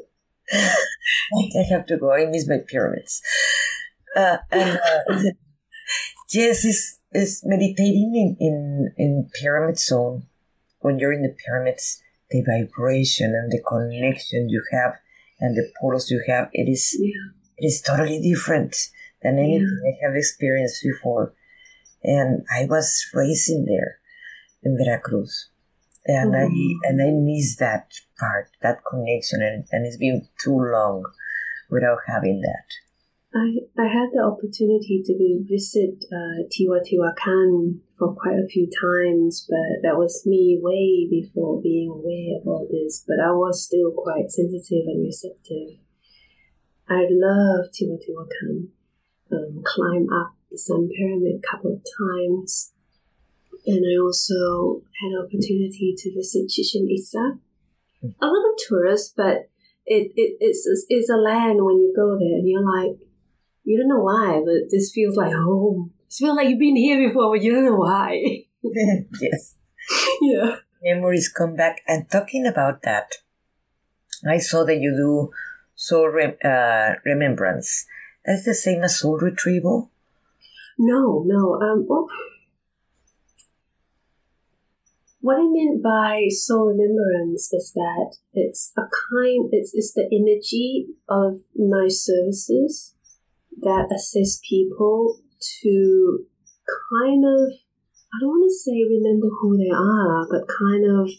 [1.32, 2.12] I have to go.
[2.12, 3.22] I miss my pyramids.
[4.16, 5.22] Uh, and uh,
[6.32, 10.24] yes, is is meditating in, in in pyramid zone.
[10.80, 14.94] When you're in the pyramids, the vibration and the connection you have
[15.40, 17.32] and the portals you have, it is yeah.
[17.56, 18.76] it is totally different
[19.22, 19.92] than anything yeah.
[19.92, 21.34] I have experienced before.
[22.02, 23.98] And I was raised in there
[24.62, 25.48] in Veracruz
[26.08, 26.34] and.
[26.34, 26.78] I oh.
[26.84, 31.04] and I miss that part, that connection, and, and it's been too long
[31.70, 32.87] without having that.
[33.34, 39.82] I, I had the opportunity to visit uh, Teotihuacan for quite a few times, but
[39.82, 43.04] that was me way before being aware of all this.
[43.06, 45.78] But I was still quite sensitive and receptive.
[46.88, 48.68] I love Teotihuacan.
[49.30, 52.72] Um, climb up the Sun Pyramid a couple of times
[53.68, 57.38] and I also had an opportunity to visit Chichen Itza.
[58.02, 59.50] A lot of tourists, but
[59.84, 62.96] it, it it's, it's a land when you go there and you're like,
[63.68, 65.92] you don't know why, but this feels like home.
[66.08, 68.44] It feels like you've been here before, but you don't know why.
[69.20, 69.56] yes.
[70.20, 70.56] Yeah.
[70.82, 71.80] Memories come back.
[71.86, 73.12] And talking about that,
[74.26, 75.30] I saw that you do
[75.74, 77.86] soul rem- uh, remembrance.
[78.24, 79.90] That's the same as soul retrieval?
[80.78, 81.60] No, no.
[81.60, 82.08] Um, well,
[85.20, 90.86] what I meant by soul remembrance is that it's a kind, it's, it's the energy
[91.08, 92.94] of my services
[93.62, 95.20] that assist people
[95.62, 96.26] to
[96.92, 97.52] kind of,
[98.12, 101.10] I don't want to say remember who they are, but kind of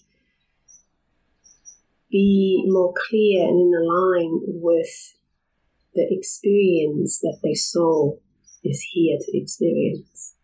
[2.09, 5.15] be more clear and in line with
[5.93, 8.21] the experience that their soul
[8.63, 10.35] is here to experience.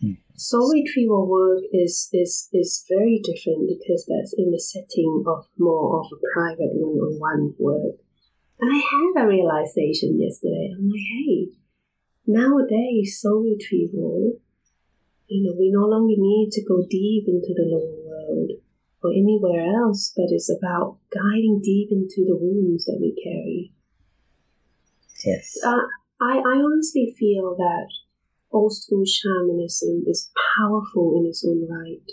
[0.00, 0.12] Hmm.
[0.36, 6.00] Soul retrieval work is, is, is very different because that's in the setting of more
[6.00, 8.03] of a private one on one work.
[8.60, 10.74] And I had a realization yesterday.
[10.76, 11.48] I'm like, hey,
[12.26, 14.38] nowadays, soul retrieval,
[15.26, 18.50] you know, we no longer need to go deep into the lower world
[19.02, 23.72] or anywhere else, but it's about guiding deep into the wounds that we carry.
[25.24, 25.56] Yes.
[25.64, 25.88] Uh,
[26.20, 27.88] I, I honestly feel that
[28.52, 32.08] old school shamanism is powerful in its own right.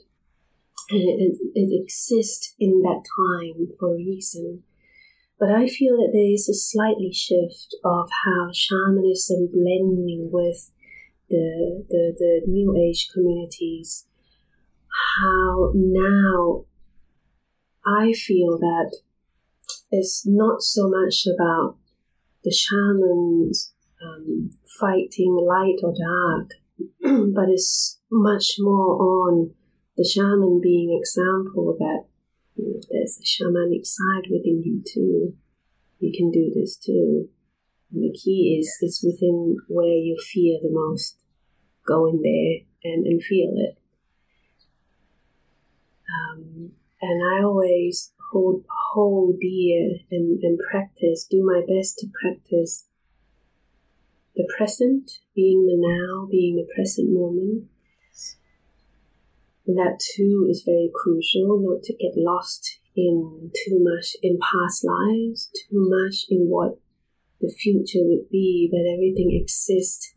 [0.89, 4.63] And it, it exists in that time for a reason.
[5.41, 10.69] But I feel that there is a slightly shift of how shamanism blending with
[11.31, 14.05] the, the, the new age communities,
[15.17, 16.65] how now
[17.83, 18.99] I feel that
[19.89, 21.77] it's not so much about
[22.43, 26.51] the shamans um, fighting light or dark,
[27.33, 29.55] but it's much more on
[29.97, 32.10] the shaman being example that
[32.57, 35.35] know, there's a shamanic side within you too.
[35.99, 37.29] You can do this too.
[37.91, 41.17] And the key is it's within where you fear the most.
[41.85, 43.77] Go in there and, and feel it.
[46.11, 46.71] Um,
[47.01, 52.85] and I always hold hold dear and, and practice, do my best to practice
[54.35, 57.65] the present, being the now, being the present moment.
[59.71, 64.83] And that too is very crucial, not to get lost in too much in past
[64.83, 66.77] lives, too much in what
[67.39, 70.13] the future would be, but everything exists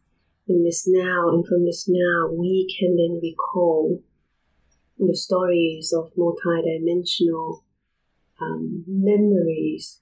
[0.48, 4.02] in this now, and from this now, we can then recall
[4.98, 7.62] the stories of multidimensional
[8.40, 10.00] um, memories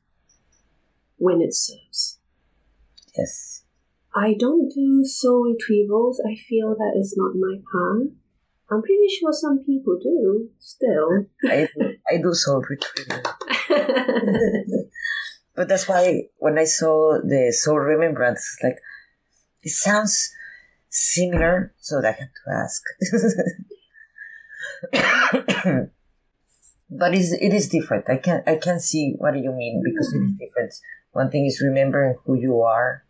[1.18, 2.20] when it serves.
[3.18, 3.64] Yes.
[4.14, 6.16] I don't do soul retrievals.
[6.26, 8.16] I feel that is not my path.
[8.72, 11.26] I'm pretty sure some people do still.
[11.44, 13.22] I do, I do soul retrieval.
[15.54, 18.78] but that's why when I saw the soul remembrance, it's like,
[19.62, 20.32] it sounds
[20.88, 22.82] similar, so I had to ask.
[26.90, 28.08] but it's, it is different.
[28.08, 30.38] I can I can see what you mean because it is mm-hmm.
[30.38, 30.74] different.
[31.12, 33.04] One thing is remembering who you are,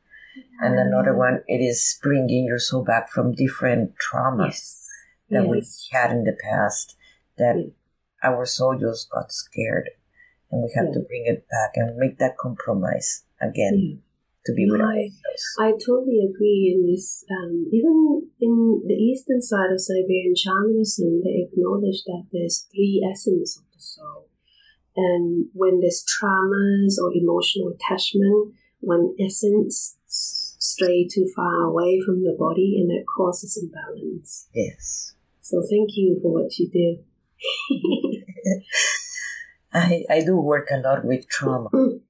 [0.61, 1.19] and another mm-hmm.
[1.19, 4.82] one it is bringing your soul back from different traumas yes.
[5.33, 5.51] That yes.
[5.51, 6.97] we had in the past
[7.39, 7.57] that
[8.23, 9.91] our soul just got scared
[10.51, 10.95] and we have Yeah.
[10.95, 14.03] to bring it back and make that compromise again
[14.45, 15.45] to be with ourselves.
[15.59, 17.25] I totally agree in this.
[17.31, 23.57] Um, even in the eastern side of Siberian shamanism, they acknowledge that there's three essence
[23.57, 24.29] of the soul.
[24.97, 32.37] And when there's traumas or emotional attachment, one essence stray too far away from the
[32.39, 34.49] body and that causes imbalance.
[34.55, 35.15] Yes.
[35.43, 37.03] So thank you for what you do.
[39.75, 41.69] I, I do work a lot with trauma.
[41.73, 42.01] Mhm.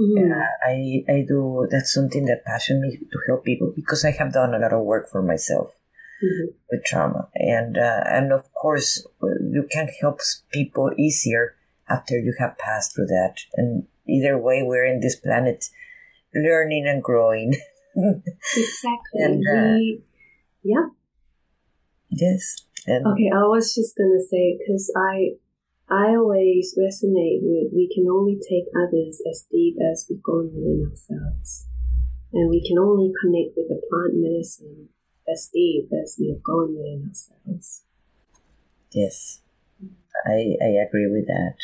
[0.00, 4.32] Yeah, I, I do, that's something that passions me to help people because I have
[4.32, 5.74] done a lot of work for myself
[6.22, 6.54] Mhm.
[6.70, 7.28] with trauma.
[7.34, 10.20] And, uh, and of course, you can help
[10.52, 11.56] people easier
[11.88, 13.34] after you have passed through that.
[13.54, 15.64] And either way, we're in this planet
[16.34, 17.54] learning and growing.
[17.96, 19.20] Exactly.
[19.24, 20.02] And, uh, we,
[20.62, 20.86] yeah.
[22.10, 22.56] yes.
[22.88, 25.36] And Okay, I was just gonna say because I
[25.92, 30.88] I always resonate with we can only take others as deep as we've gone within
[30.88, 31.68] ourselves,
[32.32, 34.88] and we can only connect with the plant medicine
[35.30, 37.84] as deep as we have gone within ourselves.
[38.90, 39.42] Yes,
[40.24, 41.56] I, I agree with that.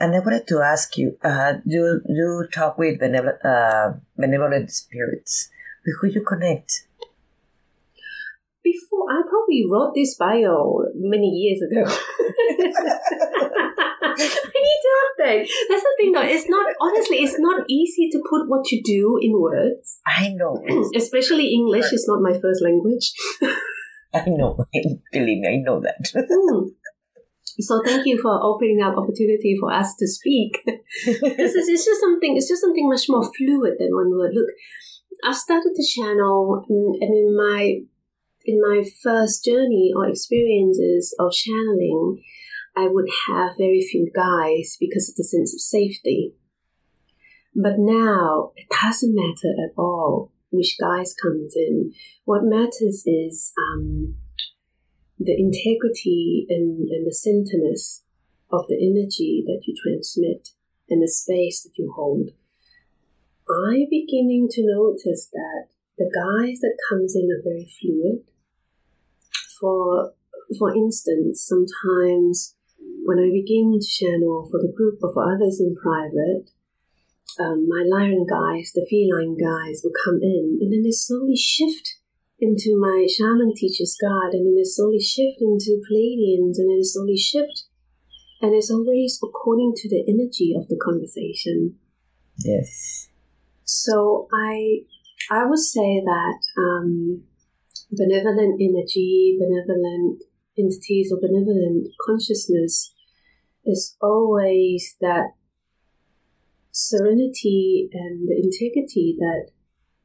[0.00, 5.50] And I wanted to ask you, uh, do you talk with benevolent, uh, benevolent spirits?
[5.84, 6.87] With who you connect?
[9.48, 11.84] Probably wrote this bio many years ago.
[14.00, 14.26] I
[14.66, 15.48] need to update.
[15.68, 16.22] That's the thing, though.
[16.22, 17.18] It's not honestly.
[17.18, 20.00] It's not easy to put what you do in words.
[20.06, 20.62] I know,
[20.96, 23.12] especially English is not my first language.
[24.12, 24.56] I know.
[25.12, 26.10] Believe me, I know that.
[26.28, 26.68] Hmm.
[27.60, 30.62] So thank you for opening up opportunity for us to speak.
[31.04, 34.30] This is it's just something it's just something much more fluid than one word.
[34.32, 34.50] Look,
[35.24, 37.80] I've started the channel and, and in my
[38.48, 42.24] in my first journey or experiences of channeling,
[42.74, 46.32] I would have very few guides because of the sense of safety.
[47.54, 51.92] But now it doesn't matter at all which guise comes in.
[52.24, 54.16] What matters is um,
[55.18, 58.00] the integrity and, and the centerness
[58.50, 60.48] of the energy that you transmit
[60.88, 62.30] and the space that you hold.
[63.46, 65.68] I'm beginning to notice that
[65.98, 68.24] the guys that comes in are very fluid.
[69.60, 70.14] For
[70.58, 72.54] for instance, sometimes
[73.04, 76.50] when I begin to channel for the group or for others in private,
[77.38, 81.98] um, my lion guys, the feline guys, will come in, and then they slowly shift
[82.40, 86.82] into my shaman teacher's guide, and then they slowly shift into Pleiadians, and then they
[86.82, 87.64] slowly shift.
[88.40, 91.76] And it's always according to the energy of the conversation.
[92.38, 93.08] yes.
[93.64, 94.82] So I,
[95.30, 97.24] I would say that um,
[97.90, 100.22] benevolent energy, benevolent
[100.58, 102.92] entities, or benevolent consciousness
[103.64, 105.32] is always that
[106.70, 109.50] serenity and the integrity that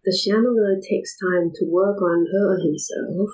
[0.03, 3.29] the channeler takes time to work on her or himself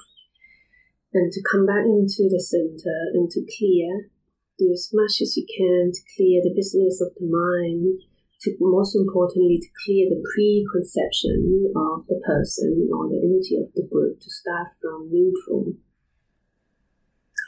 [1.14, 4.12] and to come back into the center and to clear,
[4.60, 8.02] do as much as you can to clear the business of the mind,
[8.42, 13.84] to most importantly to clear the preconception of the person or the energy of the
[13.84, 15.76] group to start from neutral.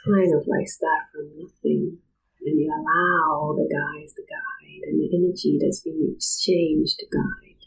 [0.04, 1.98] Kind of like start from nothing.
[2.44, 7.62] And you allow the guys to guide and the energy that's being exchanged to guide.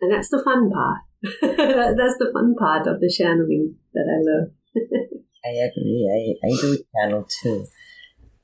[0.00, 1.02] And that's the fun part.
[1.22, 4.50] that's the fun part of the channeling that I love.
[5.44, 6.36] I agree.
[6.44, 7.66] I, I do channel too.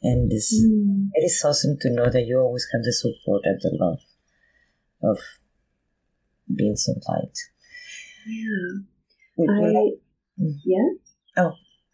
[0.07, 1.11] And this, Mm.
[1.19, 4.03] it is awesome to know that you always have the support and the love
[5.03, 5.19] of
[6.55, 7.37] being so light.
[8.27, 8.87] Yeah.
[9.37, 9.99] Would I,
[10.39, 10.61] Mm.
[10.65, 10.89] yeah?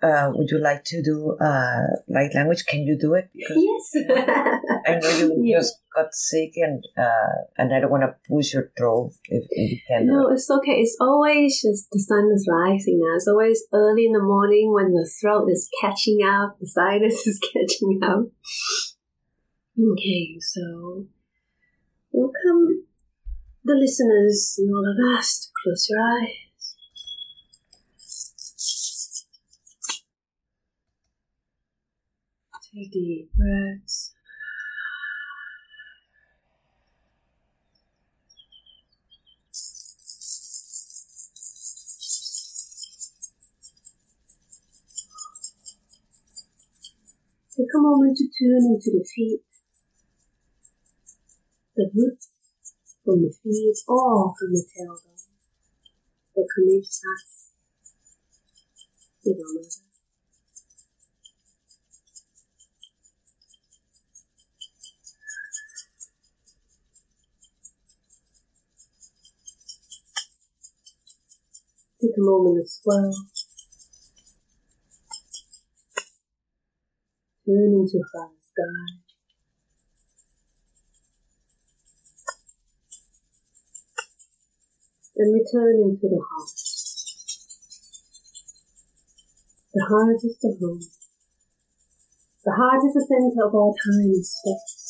[0.02, 2.64] Uh, would you like to do uh, light language?
[2.66, 3.30] Can you do it?
[3.34, 3.92] Yes.
[4.86, 5.56] I know you Yeah.
[5.58, 9.70] just got sick, and uh, and I don't want to push your throat if, if
[9.72, 10.06] you can.
[10.06, 10.80] No, it's okay.
[10.80, 13.16] It's always just the sun is rising now.
[13.16, 17.38] It's always early in the morning when the throat is catching up, the sinus is
[17.38, 18.26] catching up.
[19.78, 21.06] Okay, so
[22.10, 22.84] welcome
[23.64, 26.51] the listeners and all of us to close your eyes.
[32.74, 34.14] Take deep breaths.
[47.54, 49.40] Take a moment to tune into the feet,
[51.76, 52.30] the roots
[53.04, 55.28] from the feet or from the tailbone
[56.34, 57.50] that connects us
[59.26, 59.91] with our mother.
[72.02, 73.14] Take a moment as well.
[77.46, 78.98] Turn into fire sky.
[85.14, 86.50] Then return into the heart.
[89.72, 90.80] The heart is the home.
[92.44, 94.81] The heart is the center of all time and space.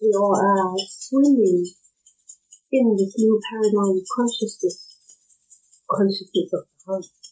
[0.00, 1.64] We are uh, swimming
[2.72, 4.98] in this new paradigm of consciousness,
[5.90, 7.23] consciousness of the heart.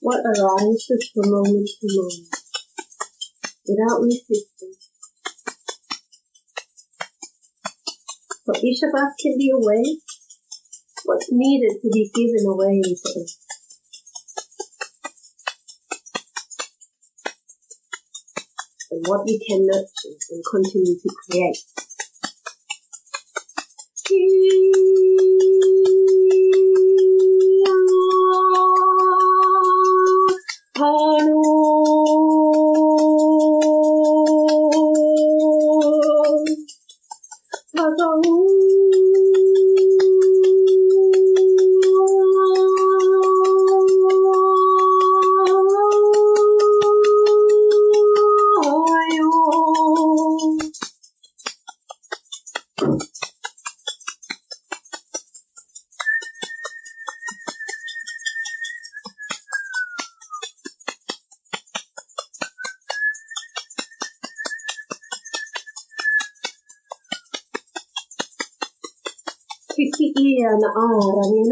[0.00, 2.28] What arises from moment to moment
[3.66, 4.74] without resisting.
[8.44, 9.98] For each of us can be away
[11.04, 13.38] what's needed to be given away to us.
[18.90, 21.77] And what we can nurture and continue to create.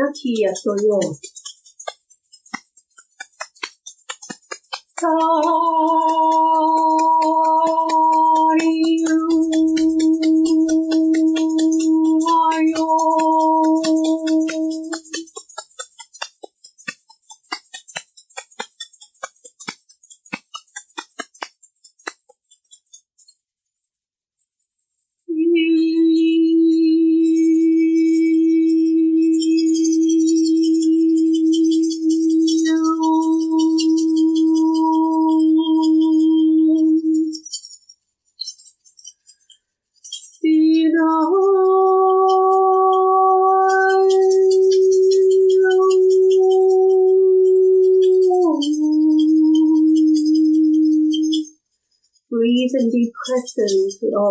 [0.07, 1.01] Lucky 也都用。
[8.59, 8.96] Sorry.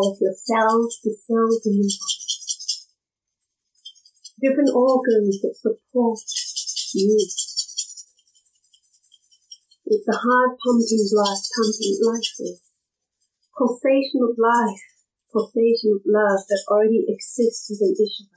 [0.06, 2.26] Of your cells, the cells in your body.
[4.42, 6.20] Different organs that support
[6.94, 7.18] you.
[9.86, 12.66] With the heart pumping blood, pumping life force.
[13.56, 14.84] Pulsation of life,
[15.32, 18.35] pulsation of love that already exists within each of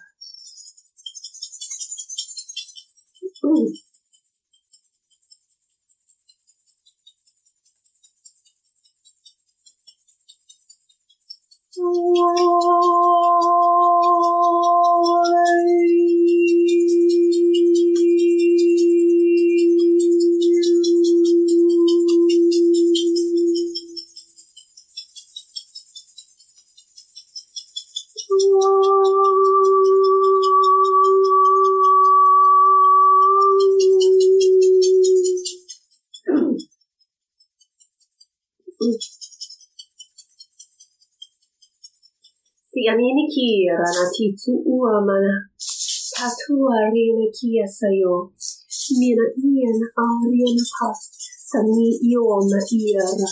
[43.84, 45.34] Uh, ti tu ua mana.
[46.16, 48.32] Tatua rina kia sayo.
[48.96, 50.88] Mina ian ariana pa,
[51.50, 53.28] sani iona iara.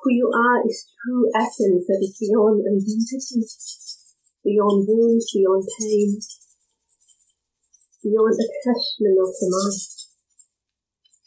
[0.00, 3.40] Who you are is true essence that is beyond identity,
[4.44, 6.20] beyond wounds, beyond pain,
[8.02, 9.80] beyond attachment of the mind.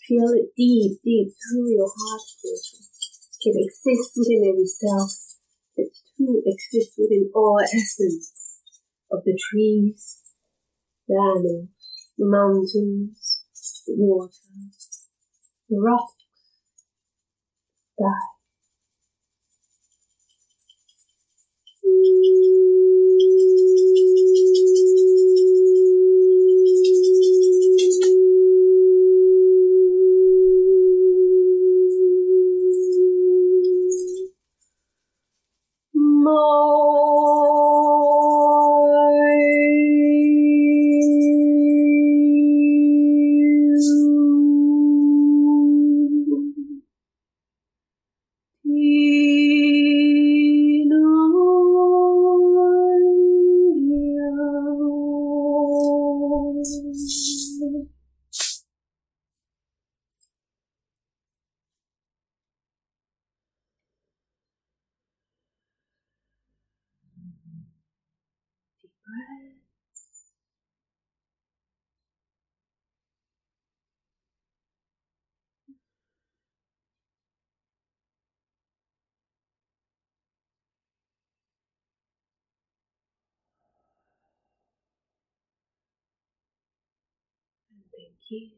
[0.05, 2.27] Feel it deep, deep through your heart.
[2.45, 5.24] It exists within every cell.
[6.17, 8.61] Too exists within all essence
[9.11, 10.21] of the trees,
[11.07, 11.69] the animals,
[12.17, 14.31] the mountains, the water,
[15.69, 16.15] the rocks,
[17.97, 18.34] sky.
[87.95, 88.49] Thank you.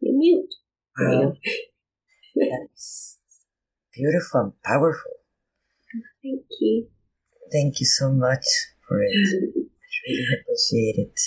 [0.00, 0.54] You're mute.
[0.98, 1.36] Wow.
[2.36, 3.18] That's
[3.94, 5.12] beautiful and powerful.
[6.22, 6.88] Thank you.
[7.52, 8.44] Thank you so much
[8.86, 9.10] for it.
[9.12, 11.20] I really appreciate it.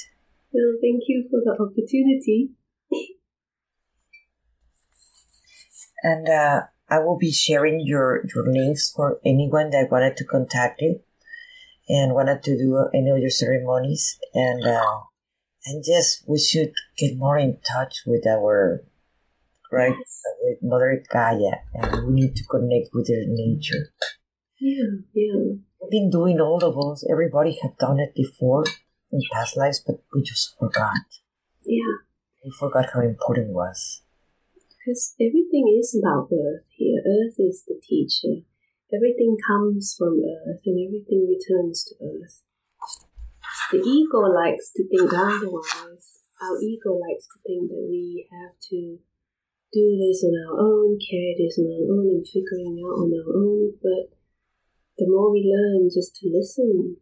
[0.51, 2.51] Well, thank you for the opportunity.
[6.03, 10.81] And uh, I will be sharing your, your links for anyone that wanted to contact
[10.81, 11.01] you
[11.87, 14.17] and wanted to do any of your ceremonies.
[14.33, 14.99] And uh,
[15.65, 18.83] and yes, we should get more in touch with our
[19.71, 20.21] right Yes.
[20.41, 23.91] with Mother Gaia, and we need to connect with her nature.
[24.59, 25.33] Yeah, yeah.
[25.81, 27.05] We've been doing all of us.
[27.09, 28.65] Everybody had done it before
[29.11, 30.97] in past lives, but we just forgot.
[31.65, 32.01] Yeah.
[32.43, 34.01] We forgot how important it was.
[34.79, 37.03] Because everything is about Earth here.
[37.03, 38.47] Earth is the teacher.
[38.95, 42.43] Everything comes from Earth and everything returns to Earth.
[43.71, 46.23] The ego likes to think otherwise.
[46.41, 48.97] Our ego likes to think that we have to
[49.71, 53.29] do this on our own, carry this on our own, and figuring out on our
[53.35, 53.73] own.
[53.83, 54.15] But
[54.97, 56.97] the more we learn just to listen,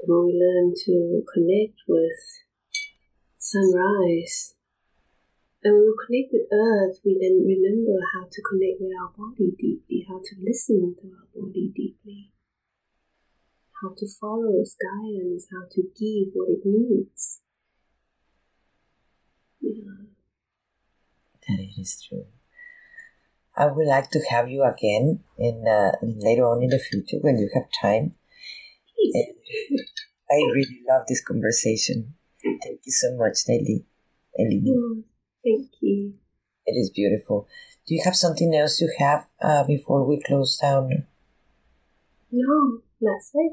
[0.00, 2.18] the more we learn to connect with
[3.38, 4.53] sunrise,
[5.64, 9.56] and when we connect with earth, we then remember how to connect with our body
[9.56, 12.30] deeply, how to listen to our body deeply,
[13.80, 17.40] how to follow its guidance, how to give what it needs.
[19.62, 20.04] Yeah.
[21.48, 22.26] That it is true.
[23.56, 27.38] I would like to have you again in uh, later on in the future when
[27.38, 28.16] you have time.
[28.94, 29.16] Please.
[30.30, 32.16] I really love this conversation.
[32.42, 33.86] Thank you so much, Nelly.
[34.38, 35.04] Ellie.
[35.44, 36.14] Thank you.
[36.66, 37.46] It is beautiful.
[37.86, 41.06] Do you have something else you have uh, before we close down?
[42.32, 43.52] No, that's it.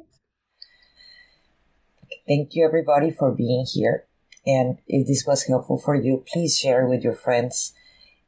[2.27, 4.05] Thank you, everybody, for being here.
[4.45, 7.73] And if this was helpful for you, please share with your friends.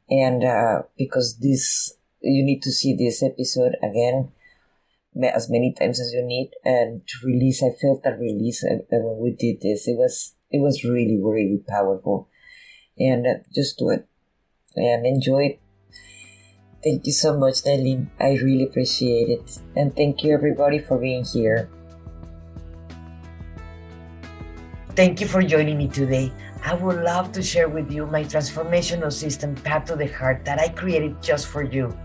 [0.10, 4.32] And uh, because this, you need to see this episode again
[5.34, 6.52] as many times as you need.
[6.66, 9.88] And to release, I felt that release uh, uh, when we did this.
[9.88, 12.30] It was it was really really powerful.
[12.98, 14.08] And uh, just do it
[14.76, 15.60] and enjoy it.
[16.84, 18.08] Thank you so much, Nelly.
[18.20, 19.60] I really appreciate it.
[19.76, 21.70] And thank you, everybody, for being here.
[24.96, 26.32] Thank you for joining me today.
[26.64, 30.60] I would love to share with you my transformational system, Path to the Heart, that
[30.60, 31.98] I created just for you.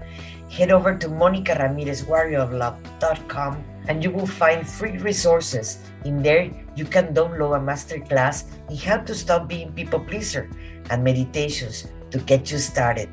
[0.51, 5.82] Head over to monicaramirezwarrioroflove.com and you will find free resources.
[6.05, 10.49] In there, you can download a masterclass in how to stop being people pleaser
[10.91, 13.09] and meditations to get you started.